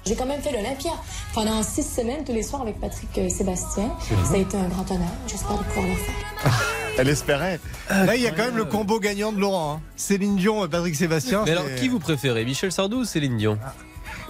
J'ai 0.06 0.16
quand 0.16 0.26
même 0.26 0.42
fait 0.42 0.52
l'Olympia 0.52 0.92
pendant 1.34 1.64
six 1.64 1.84
semaines 1.84 2.24
tous 2.26 2.34
les 2.34 2.44
soirs 2.44 2.62
avec 2.62 2.80
Patrick 2.80 3.10
euh, 3.18 3.30
Sébastien. 3.30 3.92
Ça 4.26 4.34
a 4.34 4.38
été 4.38 4.58
un 4.58 4.68
grand 4.68 4.90
honneur. 4.92 5.08
J'espère 5.28 5.58
de 5.58 5.64
pouvoir 5.64 5.86
le 5.88 5.94
faire. 5.96 6.62
Elle 6.98 7.10
espérait. 7.10 7.60
Là, 7.90 8.16
il 8.16 8.22
y 8.22 8.28
a 8.28 8.32
quand 8.32 8.44
même 8.46 8.58
le 8.58 8.66
combo 8.66 9.00
gagnant 9.00 9.32
de 9.32 9.40
Laurent. 9.40 9.76
hein. 9.78 9.82
Céline 9.96 10.36
Dion 10.36 10.64
et 10.66 10.68
Patrick 10.68 10.96
Sébastien. 10.96 11.44
Mais 11.46 11.52
alors, 11.52 11.66
qui 11.78 11.88
vous 11.88 12.00
préférez 12.00 12.46
Michel 12.46 12.72
Sardou 12.72 12.98
ou 13.00 13.06
Céline 13.06 13.38
Dion? 13.38 13.58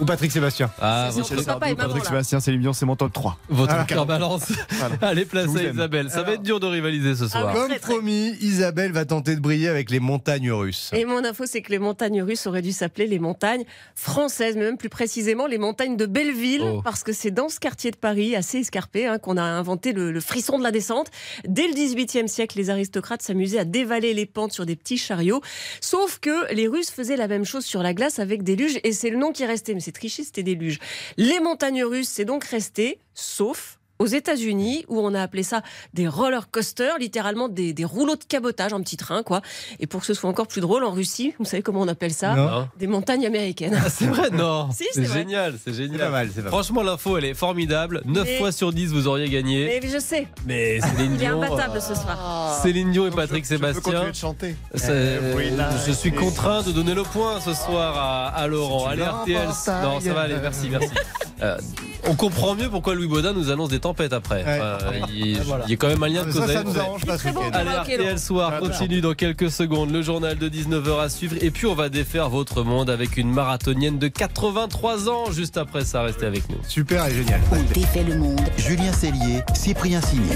Ou 0.00 0.04
Patrick 0.04 0.32
Sébastien 0.32 0.70
Ah, 0.80 1.08
C'est 1.12 1.20
votre, 1.20 1.32
entre 1.34 1.44
papa 1.46 1.70
et 1.70 1.74
maman, 1.74 1.88
Patrick. 1.88 2.04
Sébastien, 2.06 2.40
Céline 2.40 2.60
Dion, 2.60 2.72
c'est 2.72 2.84
mon 2.86 2.96
top 2.96 3.12
3. 3.12 3.38
votre 3.48 3.86
cœur 3.86 4.06
balance. 4.06 4.50
Voilà. 4.70 4.96
Allez, 5.02 5.24
place 5.24 5.54
à. 5.54 5.62
Isabelle. 5.62 6.10
Ça 6.10 6.22
va 6.22 6.32
être 6.32 6.42
dur 6.42 6.58
de 6.60 6.66
rivaliser 6.66 7.14
ce 7.14 7.28
soir. 7.28 7.52
Comme 7.52 7.68
Très, 7.68 7.78
très. 7.78 7.92
promis, 7.94 8.34
Isabelle 8.40 8.92
va 8.92 9.04
tenter 9.04 9.36
de 9.36 9.40
briller 9.40 9.68
avec 9.68 9.90
les 9.90 10.00
montagnes 10.00 10.50
russes. 10.50 10.90
Et 10.92 11.04
mon 11.04 11.24
info, 11.24 11.44
c'est 11.46 11.62
que 11.62 11.70
les 11.70 11.78
montagnes 11.78 12.22
russes 12.22 12.46
auraient 12.46 12.62
dû 12.62 12.72
s'appeler 12.72 13.06
les 13.06 13.18
montagnes 13.18 13.64
françaises, 13.94 14.56
mais 14.56 14.62
même 14.64 14.76
plus 14.78 14.88
précisément 14.88 15.46
les 15.46 15.58
montagnes 15.58 15.96
de 15.96 16.06
Belleville, 16.06 16.62
Oh. 16.64 16.80
parce 16.82 17.02
que 17.04 17.12
c'est 17.12 17.30
dans 17.30 17.48
ce 17.48 17.60
quartier 17.60 17.90
de 17.90 17.96
Paris, 17.96 18.34
assez 18.36 18.58
escarpé, 18.58 19.06
hein, 19.06 19.18
qu'on 19.18 19.36
a 19.36 19.42
inventé 19.42 19.92
le, 19.92 20.10
le 20.12 20.20
frisson 20.20 20.58
de 20.58 20.62
la 20.62 20.70
descente. 20.70 21.08
Dès 21.46 21.66
le 21.68 21.74
XVIIIe 21.74 22.28
siècle, 22.28 22.56
les 22.58 22.70
aristocrates 22.70 23.22
s'amusaient 23.22 23.58
à 23.58 23.64
dévaler 23.64 24.14
les 24.14 24.26
pentes 24.26 24.52
sur 24.52 24.66
des 24.66 24.76
petits 24.76 24.96
chariots. 24.98 25.40
Sauf 25.80 26.18
que 26.20 26.52
les 26.54 26.66
Russes 26.66 26.90
faisaient 26.90 27.16
la 27.16 27.28
même 27.28 27.44
chose 27.44 27.64
sur 27.64 27.82
la 27.82 27.92
glace 27.94 28.18
avec 28.18 28.42
des 28.42 28.56
luges, 28.56 28.78
et 28.82 28.92
c'est 28.92 29.10
le 29.10 29.18
nom 29.18 29.30
qui 29.32 29.42
est 29.42 29.46
resté. 29.46 29.74
Mais 29.74 29.80
c'est 29.84 29.92
triché, 29.92 30.24
c'était 30.24 30.42
des 30.42 30.54
luges. 30.54 30.78
Les 31.16 31.40
montagnes 31.40 31.84
russes, 31.84 32.08
c'est 32.08 32.24
donc 32.24 32.44
resté, 32.44 32.98
sauf 33.14 33.78
aux 33.98 34.06
États-Unis, 34.06 34.84
où 34.88 34.98
on 35.00 35.14
a 35.14 35.22
appelé 35.22 35.42
ça 35.42 35.62
des 35.94 36.08
roller 36.08 36.50
coasters, 36.50 36.98
littéralement 36.98 37.48
des, 37.48 37.72
des 37.72 37.84
rouleaux 37.84 38.16
de 38.16 38.24
cabotage, 38.24 38.72
un 38.72 38.80
petit 38.80 38.96
train, 38.96 39.22
quoi. 39.22 39.40
Et 39.80 39.86
pour 39.86 40.00
que 40.00 40.06
ce 40.06 40.14
soit 40.14 40.28
encore 40.28 40.46
plus 40.48 40.60
drôle, 40.60 40.84
en 40.84 40.90
Russie, 40.90 41.32
vous 41.38 41.44
savez 41.44 41.62
comment 41.62 41.80
on 41.80 41.88
appelle 41.88 42.12
ça? 42.12 42.34
Non. 42.34 42.68
Des 42.78 42.86
montagnes 42.86 43.24
américaines. 43.26 43.78
Ah, 43.84 43.88
c'est 43.88 44.06
vrai, 44.06 44.30
non. 44.30 44.68
Si, 44.74 44.84
c'est 44.92 45.02
c'est 45.02 45.06
vrai. 45.08 45.18
génial, 45.20 45.52
c'est 45.64 45.72
C'est 45.72 45.82
pas 45.88 45.92
génial. 45.92 46.10
mal, 46.10 46.28
c'est 46.28 46.34
pas 46.36 46.42
mal. 46.42 46.50
Franchement, 46.50 46.82
l'info, 46.82 47.16
elle 47.18 47.24
est 47.26 47.34
formidable. 47.34 48.02
9 48.04 48.24
Mais- 48.24 48.38
fois 48.38 48.52
sur 48.52 48.72
10, 48.72 48.92
vous 48.92 49.06
auriez 49.06 49.28
gagné. 49.30 49.80
Mais 49.80 49.88
je 49.88 49.98
sais, 49.98 50.26
Mais 50.46 50.80
Céline 50.80 51.12
il 51.14 51.22
est 51.22 51.26
Dion. 51.26 51.40
imbattable 51.42 51.80
ce 51.80 51.94
soir. 51.94 52.58
Céline 52.62 52.90
Dion 52.90 53.06
et 53.06 53.10
Patrick 53.10 53.44
Je 53.44 53.48
Sébastien. 53.50 53.82
continuer 53.82 54.10
de 54.10 54.16
chanter. 54.16 54.56
C'est- 54.74 55.20
oui, 55.36 55.50
là, 55.56 55.70
je 55.86 55.92
suis 55.92 56.08
et- 56.10 56.12
contraint 56.12 56.62
de 56.62 56.72
donner 56.72 56.94
le 56.94 57.02
point 57.04 57.40
ce 57.40 57.54
soir 57.54 57.96
à, 57.96 58.26
à 58.28 58.46
Laurent. 58.48 58.80
Si 58.80 58.86
Allez, 58.92 59.02
RTL. 59.04 59.46
Non, 59.46 60.00
ça 60.00 60.12
va 60.12 60.20
aller, 60.22 60.36
merci, 60.42 60.68
merci. 60.68 60.88
Euh, 61.42 61.58
on 62.08 62.14
comprend 62.14 62.54
mieux 62.54 62.68
pourquoi 62.68 62.94
Louis 62.94 63.06
Baudin 63.06 63.32
nous 63.32 63.50
annonce 63.50 63.68
des 63.70 63.80
tempêtes 63.80 64.12
après. 64.12 64.44
Ouais. 64.44 64.58
Euh, 64.60 64.78
il, 65.12 65.40
Voilà. 65.42 65.64
il 65.66 65.70
y 65.70 65.74
a 65.74 65.76
quand 65.76 65.88
même 65.88 66.02
un 66.02 66.08
lien 66.08 66.24
de 66.24 66.30
Ça, 66.30 66.40
cause 66.40 66.50
à 66.50 66.54
ça 66.54 66.62
nous 66.64 66.70
effet. 66.70 66.80
arrange 66.80 67.04
pas 67.06 67.16
bon. 67.32 67.40
Allez, 67.52 67.70
RTL. 67.70 68.18
Soir 68.18 68.58
continue 68.60 69.00
dans 69.00 69.14
quelques 69.14 69.50
secondes. 69.50 69.90
Le 69.90 70.02
journal 70.02 70.36
de 70.38 70.48
19h 70.48 71.00
à 71.00 71.08
suivre. 71.08 71.36
Et 71.40 71.50
puis, 71.50 71.66
on 71.66 71.74
va 71.74 71.88
défaire 71.88 72.28
votre 72.30 72.62
monde 72.62 72.90
avec 72.90 73.16
une 73.16 73.30
marathonienne 73.32 73.98
de 73.98 74.08
83 74.08 75.08
ans. 75.08 75.30
Juste 75.32 75.56
après 75.56 75.84
ça, 75.84 76.02
restez 76.02 76.26
avec 76.26 76.48
nous. 76.50 76.56
Super 76.68 77.06
et 77.06 77.14
génial. 77.14 77.40
On 77.52 77.62
défait 77.74 78.04
le 78.04 78.16
monde. 78.18 78.40
Julien 78.56 78.92
Cellier, 78.92 79.42
Cyprien 79.54 80.00
Signy. 80.00 80.30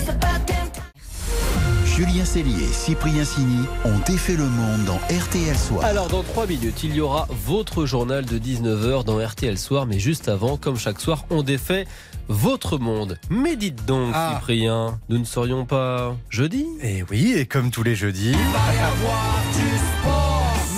Julien 1.98 2.24
Cellier 2.24 2.62
et 2.62 2.72
Cyprien 2.72 3.24
Signy 3.24 3.66
ont 3.84 3.98
défait 4.06 4.36
le 4.36 4.44
monde 4.44 4.84
dans 4.84 5.00
RTL 5.12 5.58
Soir. 5.58 5.84
Alors, 5.84 6.06
dans 6.06 6.22
3 6.22 6.46
minutes, 6.46 6.84
il 6.84 6.94
y 6.94 7.00
aura 7.00 7.26
votre 7.44 7.86
journal 7.86 8.24
de 8.24 8.38
19h 8.38 9.02
dans 9.02 9.18
RTL 9.18 9.58
Soir. 9.58 9.84
Mais 9.84 9.98
juste 9.98 10.28
avant, 10.28 10.56
comme 10.56 10.78
chaque 10.78 11.00
soir, 11.00 11.24
on 11.28 11.42
défait 11.42 11.88
votre 12.28 12.78
monde. 12.78 13.18
Mais 13.30 13.56
dites 13.56 13.84
donc, 13.84 14.12
Ah. 14.14 14.34
Cyprien, 14.36 15.00
nous 15.08 15.18
ne 15.18 15.24
serions 15.24 15.64
pas 15.64 16.14
jeudi? 16.30 16.66
Et 16.84 17.02
oui, 17.10 17.34
et 17.36 17.46
comme 17.46 17.72
tous 17.72 17.82
les 17.82 17.96
jeudis. 17.96 18.36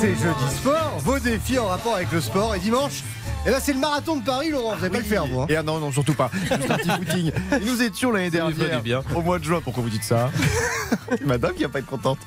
C'est 0.00 0.14
jeudi 0.16 0.56
sport, 0.56 0.94
vos 1.00 1.18
défis 1.18 1.58
en 1.58 1.66
rapport 1.66 1.96
avec 1.96 2.10
le 2.12 2.22
sport. 2.22 2.54
Et 2.54 2.60
dimanche, 2.60 3.02
eh 3.46 3.50
ben 3.50 3.58
c'est 3.60 3.72
le 3.72 3.78
marathon 3.78 4.16
de 4.16 4.22
Paris, 4.24 4.50
Laurent. 4.50 4.74
Vous 4.76 4.82
n'allez 4.82 4.90
pas 4.92 4.98
le 4.98 5.04
faire, 5.04 5.26
vous. 5.26 5.40
hein. 5.40 5.46
Et 5.48 5.56
ah 5.56 5.62
non, 5.62 5.78
non, 5.78 5.90
surtout 5.90 6.12
pas. 6.14 6.30
Juste 6.34 6.70
un 6.70 6.76
petit 6.76 6.90
footing. 6.90 7.32
Et 7.56 7.64
nous 7.64 7.82
étions 7.82 8.10
l'année 8.10 8.30
Ça 8.30 8.46
lui 8.46 8.52
fait 8.54 8.58
dernière, 8.60 8.78
du 8.78 8.84
bien. 8.84 9.02
au 9.16 9.22
mois 9.22 9.38
de 9.38 9.44
juin. 9.44 9.60
Pourquoi 9.64 9.82
vous 9.82 9.88
dites 9.88 10.02
ça 10.04 10.30
Madame 11.24 11.54
qui 11.54 11.62
va 11.62 11.68
pas 11.70 11.78
être 11.78 11.86
contente. 11.86 12.18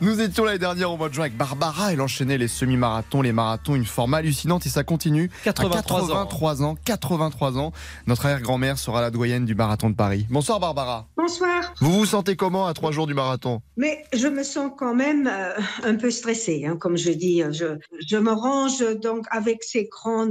Nous 0.00 0.20
étions 0.20 0.44
l'année 0.44 0.58
dernière 0.58 0.90
au 0.90 0.96
mois 0.96 1.08
de 1.08 1.14
juin 1.14 1.24
avec 1.24 1.36
Barbara. 1.36 1.92
Elle 1.92 2.00
enchaînait 2.00 2.36
les 2.36 2.48
semi-marathons, 2.48 3.22
les 3.22 3.32
marathons, 3.32 3.74
une 3.76 3.84
forme 3.84 4.14
hallucinante 4.14 4.66
et 4.66 4.68
ça 4.68 4.82
continue. 4.84 5.30
À 5.42 5.52
83 5.52 6.02
ans. 6.02 6.06
83 6.08 6.62
ans. 6.62 6.76
83 6.84 7.58
ans. 7.58 7.72
Notre 8.06 8.26
arrière-grand-mère 8.26 8.76
sera 8.78 9.00
la 9.00 9.10
doyenne 9.10 9.44
du 9.44 9.54
marathon 9.54 9.88
de 9.90 9.94
Paris. 9.94 10.26
Bonsoir 10.30 10.58
Barbara. 10.60 11.06
Bonsoir. 11.16 11.74
Vous 11.80 11.92
vous 11.92 12.06
sentez 12.06 12.34
comment 12.36 12.66
à 12.66 12.74
trois 12.74 12.90
jours 12.90 13.06
du 13.06 13.14
marathon? 13.14 13.62
Mais 13.76 14.04
je 14.12 14.26
me 14.26 14.42
sens 14.42 14.70
quand 14.76 14.94
même 14.94 15.26
euh, 15.32 15.52
un 15.84 15.94
peu 15.94 16.10
stressée, 16.10 16.64
hein, 16.66 16.76
comme 16.78 16.96
je 16.96 17.10
dis. 17.12 17.42
Je, 17.52 17.78
je 18.06 18.16
me 18.16 18.32
range 18.32 18.82
donc 19.02 19.26
avec 19.30 19.62
ces 19.62 19.84
grands 19.90 20.26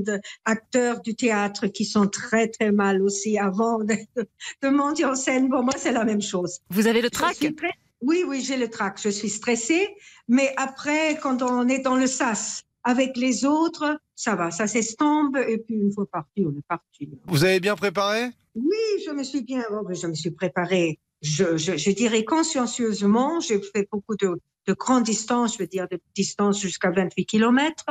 acteurs 0.46 1.02
du 1.02 1.16
théâtre 1.16 1.68
qui 1.68 1.86
sont 1.86 2.08
très 2.08 2.48
très 2.48 2.72
mal 2.72 3.02
aussi 3.02 3.38
avant 3.38 3.80
de, 3.80 3.96
de 4.62 4.70
monter 4.70 5.06
en 5.06 5.16
scène. 5.16 5.50
Pour 5.50 5.64
moi, 5.64 5.74
c'est 5.78 5.92
la 5.92 6.06
même 6.06 6.22
chose. 6.22 6.60
Vous 6.70 6.88
avez 6.88 7.02
le 7.02 7.10
trac 7.10 7.38
très- 7.38 7.72
Oui, 8.02 8.24
oui, 8.28 8.42
j'ai 8.42 8.58
le 8.58 8.70
trac. 8.70 9.00
Je 9.02 9.10
suis 9.10 9.30
stressée. 9.30 9.88
Mais 10.28 10.54
après, 10.58 11.18
quand 11.22 11.42
on 11.42 11.68
est 11.68 11.80
dans 11.80 11.96
le 11.96 12.08
sas 12.08 12.64
avec 12.84 13.18
les 13.18 13.46
autres, 13.46 14.00
ça 14.16 14.36
va, 14.36 14.52
ça 14.52 14.68
s'estompe. 14.68 15.38
Et 15.48 15.58
puis, 15.58 15.76
une 15.76 15.92
fois 15.92 16.06
parti, 16.06 16.46
on 16.46 16.52
est 16.52 16.66
parti. 16.68 17.10
Vous 17.26 17.44
avez 17.44 17.60
bien 17.60 17.76
préparé? 17.76 18.30
Oui, 18.56 19.04
je 19.06 19.12
me 19.12 19.24
suis 19.24 19.42
bien, 19.42 19.64
oh, 19.72 19.86
je 19.92 20.08
me 20.08 20.14
suis 20.14 20.32
préparée. 20.32 21.00
Je, 21.22 21.58
je, 21.58 21.78
je 21.78 21.92
dirais 21.92 22.24
consciencieusement. 22.24 23.40
J'ai 23.40 23.60
fait 23.62 23.88
beaucoup 23.92 24.16
de, 24.16 24.40
de 24.68 24.74
grandes 24.74 25.04
distances, 25.04 25.54
je 25.54 25.60
veux 25.60 25.68
dire 25.68 25.88
de 25.90 26.00
distances 26.16 26.60
jusqu'à 26.62 26.92
28 26.92 27.26
kilomètres. 27.26 27.86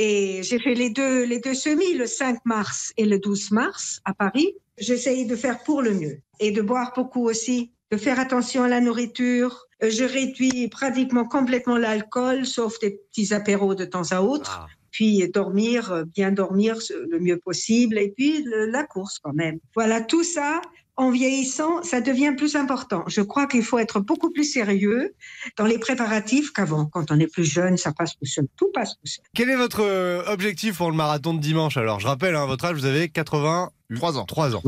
Et 0.00 0.42
j'ai 0.44 0.60
fait 0.60 0.74
les 0.74 0.90
deux, 0.90 1.24
les 1.24 1.40
deux 1.40 1.54
semis, 1.54 1.94
le 1.94 2.06
5 2.06 2.38
mars 2.44 2.92
et 2.96 3.04
le 3.04 3.18
12 3.18 3.50
mars 3.50 4.00
à 4.04 4.14
Paris. 4.14 4.54
J'essaye 4.78 5.26
de 5.26 5.34
faire 5.34 5.62
pour 5.64 5.82
le 5.82 5.92
mieux 5.92 6.20
et 6.38 6.52
de 6.52 6.62
boire 6.62 6.92
beaucoup 6.94 7.24
aussi 7.28 7.72
de 7.90 7.96
faire 7.96 8.20
attention 8.20 8.62
à 8.62 8.68
la 8.68 8.80
nourriture. 8.80 9.66
Euh, 9.82 9.90
Je 9.90 10.04
réduis 10.04 10.68
pratiquement 10.68 11.24
complètement 11.24 11.76
l'alcool, 11.78 12.46
sauf 12.46 12.78
des 12.78 13.00
petits 13.10 13.34
apéros 13.34 13.74
de 13.74 13.84
temps 13.84 14.12
à 14.12 14.20
autre. 14.22 14.66
Puis 14.92 15.28
dormir, 15.34 15.90
euh, 15.92 16.04
bien 16.04 16.30
dormir 16.30 16.78
le 17.10 17.18
mieux 17.18 17.38
possible. 17.38 17.98
Et 17.98 18.10
puis 18.16 18.42
le- 18.44 18.66
la 18.66 18.84
course 18.84 19.18
quand 19.18 19.32
même. 19.34 19.58
Voilà, 19.74 20.00
tout 20.00 20.22
ça, 20.24 20.60
en 20.98 21.12
vieillissant, 21.12 21.80
ça 21.84 22.00
devient 22.00 22.34
plus 22.36 22.56
important. 22.56 23.04
Je 23.06 23.20
crois 23.20 23.46
qu'il 23.46 23.62
faut 23.62 23.78
être 23.78 24.00
beaucoup 24.00 24.30
plus 24.30 24.42
sérieux 24.42 25.14
dans 25.56 25.64
les 25.64 25.78
préparatifs 25.78 26.52
qu'avant. 26.52 26.86
Quand 26.86 27.12
on 27.12 27.20
est 27.20 27.32
plus 27.32 27.44
jeune, 27.44 27.76
ça 27.76 27.92
passe 27.92 28.18
tout 28.18 28.26
seul. 28.26 28.48
Tout 28.56 28.70
passe 28.74 28.94
tout 28.94 29.06
seul. 29.06 29.24
Quel 29.32 29.48
est 29.48 29.56
votre 29.56 29.84
euh, 29.84 30.24
objectif 30.26 30.78
pour 30.78 30.90
le 30.90 30.96
marathon 30.96 31.34
de 31.34 31.40
dimanche 31.40 31.76
Alors, 31.76 32.00
je 32.00 32.08
rappelle, 32.08 32.34
hein, 32.34 32.46
votre 32.46 32.64
âge, 32.64 32.76
vous 32.76 32.84
avez 32.84 33.08
83 33.10 34.18
ans. 34.18 34.24
3 34.24 34.56
ans. 34.56 34.62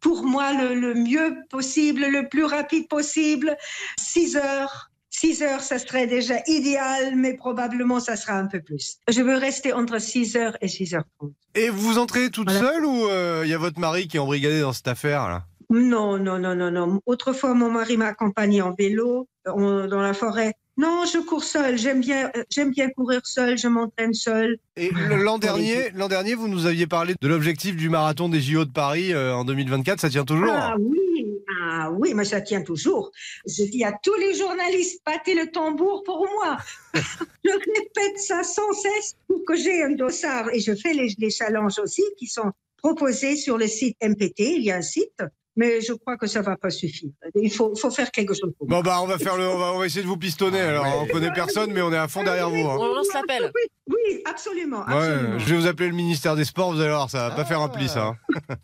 Pour 0.00 0.24
moi, 0.24 0.52
le, 0.52 0.74
le 0.74 0.94
mieux 0.94 1.36
possible, 1.48 2.06
le 2.10 2.28
plus 2.28 2.44
rapide 2.44 2.88
possible, 2.88 3.56
6 4.00 4.36
heures. 4.36 4.90
6 5.10 5.42
heures, 5.42 5.60
ça 5.60 5.78
serait 5.78 6.08
déjà 6.08 6.36
idéal, 6.48 7.14
mais 7.14 7.34
probablement 7.34 8.00
ça 8.00 8.16
sera 8.16 8.32
un 8.32 8.46
peu 8.46 8.60
plus. 8.60 8.96
Je 9.08 9.20
veux 9.20 9.36
rester 9.36 9.72
entre 9.72 10.00
6 10.00 10.36
heures 10.36 10.56
et 10.60 10.68
6 10.68 10.94
heures 10.94 11.04
30. 11.18 11.30
Et 11.54 11.68
vous 11.68 11.80
vous 11.80 11.98
entraînez 11.98 12.30
toute 12.30 12.50
seule 12.50 12.84
ou 12.86 13.06
il 13.44 13.48
y 13.48 13.52
a 13.52 13.58
votre 13.58 13.78
mari 13.78 14.08
qui 14.08 14.16
est 14.16 14.20
embrigadé 14.20 14.62
dans 14.62 14.72
cette 14.72 14.88
affaire 14.88 15.28
là? 15.28 15.44
Non, 15.72 16.18
non, 16.18 16.38
non, 16.38 16.54
non, 16.54 16.70
non. 16.70 17.00
Autrefois, 17.06 17.54
mon 17.54 17.70
mari 17.70 17.96
m'a 17.96 18.06
accompagné 18.08 18.60
en 18.62 18.74
vélo 18.74 19.26
en- 19.46 19.86
dans 19.86 20.00
la 20.02 20.12
forêt. 20.14 20.52
Non, 20.76 21.04
je 21.04 21.18
cours 21.18 21.44
seule. 21.44 21.76
J'aime 21.78 22.00
bien, 22.00 22.30
euh, 22.36 22.44
j'aime 22.50 22.70
bien 22.70 22.88
courir 22.90 23.20
seule. 23.24 23.58
Je 23.58 23.68
m'entraîne 23.68 24.14
seule. 24.14 24.56
Et 24.76 24.90
l'an 24.90 25.38
dernier, 25.38 25.90
l'an 25.94 26.08
dernier, 26.08 26.34
vous 26.34 26.48
nous 26.48 26.64
aviez 26.66 26.86
parlé 26.86 27.14
de 27.20 27.28
l'objectif 27.28 27.76
du 27.76 27.88
marathon 27.90 28.28
des 28.28 28.40
JO 28.40 28.64
de 28.64 28.70
Paris 28.70 29.12
euh, 29.12 29.34
en 29.34 29.44
2024. 29.44 30.00
Ça 30.00 30.08
tient 30.08 30.24
toujours 30.24 30.50
Ah 30.50 30.76
oui, 30.78 31.26
ah 31.62 31.90
oui, 31.90 32.14
mais 32.14 32.24
ça 32.24 32.40
tient 32.40 32.62
toujours. 32.62 33.10
Je 33.46 33.64
dis 33.64 33.84
à 33.84 33.92
tous 34.02 34.14
les 34.16 34.34
journalistes, 34.34 35.00
battez 35.04 35.34
le 35.34 35.50
tambour 35.50 36.02
pour 36.04 36.26
moi. 36.38 36.56
je 37.44 37.50
répète 37.50 38.18
ça 38.18 38.42
sans 38.42 38.72
cesse 38.72 39.16
pour 39.26 39.44
que 39.46 39.56
j'ai 39.56 39.82
un 39.82 39.90
dossard. 39.90 40.48
Et 40.54 40.60
je 40.60 40.74
fais 40.74 40.94
les, 40.94 41.14
les 41.18 41.30
challenges 41.30 41.78
aussi 41.78 42.02
qui 42.18 42.26
sont 42.26 42.50
proposés 42.78 43.36
sur 43.36 43.58
le 43.58 43.66
site 43.66 43.96
MPT. 44.02 44.40
Il 44.40 44.62
y 44.62 44.70
a 44.70 44.76
un 44.76 44.82
site. 44.82 45.22
Mais 45.56 45.80
je 45.82 45.92
crois 45.92 46.16
que 46.16 46.26
ça 46.26 46.40
va 46.40 46.56
pas 46.56 46.70
suffire. 46.70 47.10
Il 47.34 47.52
faut, 47.52 47.74
faut 47.76 47.90
faire 47.90 48.10
quelque 48.10 48.32
chose. 48.34 48.52
Pour 48.58 48.66
Bon 48.66 48.80
bah 48.80 49.00
on 49.02 49.06
va 49.06 49.18
faire 49.18 49.36
le, 49.36 49.46
on 49.48 49.58
va, 49.58 49.72
on 49.74 49.78
va 49.78 49.86
essayer 49.86 50.02
de 50.02 50.06
vous 50.08 50.16
pistonner. 50.16 50.60
Alors 50.60 50.86
on 51.02 51.06
connaît 51.06 51.32
personne, 51.32 51.72
mais 51.72 51.82
on 51.82 51.92
est 51.92 51.96
à 51.96 52.08
fond 52.08 52.22
derrière 52.24 52.48
vous. 52.48 52.56
hein. 52.68 52.76
On 52.80 52.86
lance 52.94 53.12
l'appel. 53.12 53.50
Oui, 53.54 53.62
oui, 53.88 54.22
absolument. 54.30 54.84
Ouais, 54.86 54.94
absolument. 54.94 55.38
je 55.38 55.44
vais 55.54 55.56
vous 55.60 55.66
appeler 55.66 55.88
le 55.88 55.94
ministère 55.94 56.36
des 56.36 56.44
Sports. 56.44 56.72
Vous 56.72 56.80
allez 56.80 56.90
voir, 56.90 57.10
ça 57.10 57.28
va 57.28 57.34
pas 57.34 57.44
faire 57.44 57.60
un 57.60 57.68
pli 57.68 57.88
ça. 57.88 58.06
hein. 58.06 58.16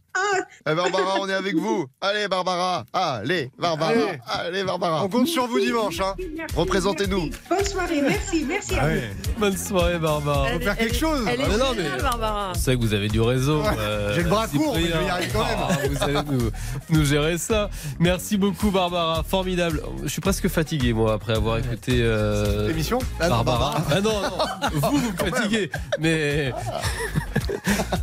Eh, 0.68 0.74
Barbara, 0.74 1.14
on 1.20 1.28
est 1.28 1.32
avec 1.34 1.54
vous. 1.54 1.86
Allez, 2.00 2.26
Barbara. 2.28 2.84
Allez, 2.92 3.50
Barbara. 3.56 3.90
Allez. 3.92 4.18
Allez, 4.26 4.64
Barbara. 4.64 5.04
On 5.04 5.08
compte 5.08 5.28
sur 5.28 5.46
vous 5.46 5.60
dimanche. 5.60 6.00
Hein. 6.00 6.14
Représentez-nous. 6.56 7.30
Bonne 7.48 7.64
soirée, 7.64 8.02
merci, 8.02 8.44
merci 8.46 8.74
à 8.74 8.88
vous. 8.88 9.00
Bonne 9.38 9.56
soirée, 9.56 9.98
Barbara. 9.98 10.48
Faut 10.48 10.60
faire 10.60 10.76
quelque 10.76 10.94
chose. 10.96 11.24
Elle 11.28 11.40
est 11.40 11.44
Ah, 11.44 11.48
mais 11.50 11.56
non, 11.56 11.64
mais- 11.96 12.02
Barbara. 12.02 12.52
Je 12.54 12.58
sais 12.58 12.74
que 12.74 12.80
vous 12.80 12.92
avez 12.94 13.08
du 13.08 13.20
réseau. 13.20 13.62
euh, 13.78 14.12
J'ai 14.14 14.24
le 14.24 14.28
bras 14.28 14.48
court, 14.48 14.74
mais 14.74 14.82
je 14.88 14.92
vais 14.96 15.04
y 15.04 15.08
arriver 15.08 15.30
quand 15.32 15.44
même. 15.44 15.58
Ah, 15.60 15.76
vous 15.88 16.02
allez 16.02 16.18
nous, 16.32 16.50
nous 16.90 17.04
gérer 17.04 17.38
ça. 17.38 17.70
Merci 18.00 18.36
beaucoup, 18.36 18.70
Barbara. 18.72 19.22
Formidable. 19.22 19.80
Je 20.02 20.08
suis 20.08 20.20
presque 20.20 20.48
fatigué, 20.48 20.92
moi, 20.92 21.12
après 21.14 21.34
avoir 21.34 21.58
écouté 21.58 22.00
euh, 22.02 22.66
L'émission 22.68 22.98
Ah 23.20 23.28
non, 23.28 23.36
Barbara. 23.36 23.76
Ah 23.90 24.00
non, 24.00 24.20
non. 24.20 24.70
Vous, 24.72 24.96
vous 24.98 25.12
me 25.24 25.30
fatiguez. 25.30 25.70
Mais. 26.00 26.52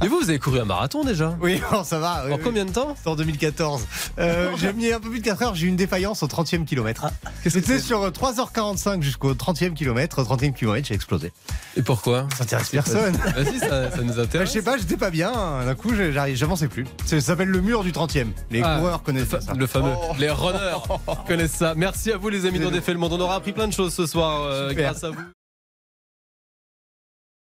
Mais 0.01 0.07
vous, 0.07 0.19
vous 0.19 0.29
avez 0.29 0.39
couru 0.39 0.59
un 0.59 0.65
marathon 0.65 1.03
déjà? 1.03 1.35
Oui, 1.41 1.61
bon, 1.71 1.83
ça 1.83 1.99
va. 1.99 2.25
En 2.25 2.35
oui. 2.35 2.41
combien 2.43 2.65
de 2.65 2.71
temps? 2.71 2.95
C'est 3.01 3.09
en 3.09 3.15
2014. 3.15 3.85
Euh, 4.19 4.51
j'ai 4.57 4.73
mis 4.73 4.91
un 4.91 4.99
peu 4.99 5.09
plus 5.09 5.19
de 5.19 5.23
4 5.25 5.41
heures, 5.43 5.55
j'ai 5.55 5.65
eu 5.67 5.69
une 5.69 5.75
défaillance 5.75 6.23
au 6.23 6.27
30e 6.27 6.65
kilomètre. 6.65 7.05
C'était 7.47 7.79
sur 7.79 8.03
euh, 8.03 8.09
3h45 8.11 9.01
jusqu'au 9.01 9.33
30e 9.33 9.73
kilomètre. 9.73 10.21
Au 10.21 10.35
30e 10.35 10.53
kilomètre, 10.53 10.87
j'ai 10.87 10.95
explosé. 10.95 11.31
Et 11.77 11.81
pourquoi? 11.81 12.27
Ça 12.37 12.43
intéresse 12.43 12.69
personne. 12.69 13.15
Vas-y, 13.35 13.59
ça, 13.59 13.91
ça 13.91 13.97
nous 14.01 14.07
Bah, 14.07 14.13
je 14.17 14.21
intéresse. 14.21 14.51
sais 14.51 14.61
pas, 14.61 14.77
j'étais 14.77 14.97
pas 14.97 15.09
bien. 15.11 15.31
D'un 15.65 15.75
coup, 15.75 15.91
j'avançais 15.95 16.67
plus. 16.67 16.85
Ça 17.05 17.19
s'appelle 17.21 17.49
le 17.49 17.61
mur 17.61 17.83
du 17.83 17.91
30e. 17.91 18.27
Les 18.51 18.61
Ah, 18.63 18.77
coureurs 18.79 19.03
connaissent 19.03 19.31
le, 19.31 19.41
ça. 19.41 19.53
le 19.53 19.67
fameux. 19.67 19.93
Oh. 20.09 20.13
Les 20.19 20.29
runners 20.29 20.77
connaissent 21.27 21.51
ça. 21.53 21.73
Merci 21.75 22.11
à 22.11 22.17
vous, 22.17 22.29
les 22.29 22.45
amis 22.45 22.59
d'On 22.59 22.71
le 22.71 22.93
monde. 22.95 23.13
On 23.13 23.19
aura 23.19 23.35
appris 23.35 23.51
plein 23.53 23.67
de 23.67 23.73
choses 23.73 23.93
ce 23.93 24.05
soir 24.05 24.43
euh, 24.43 24.73
grâce 24.73 25.03
à 25.03 25.09
vous. 25.09 25.21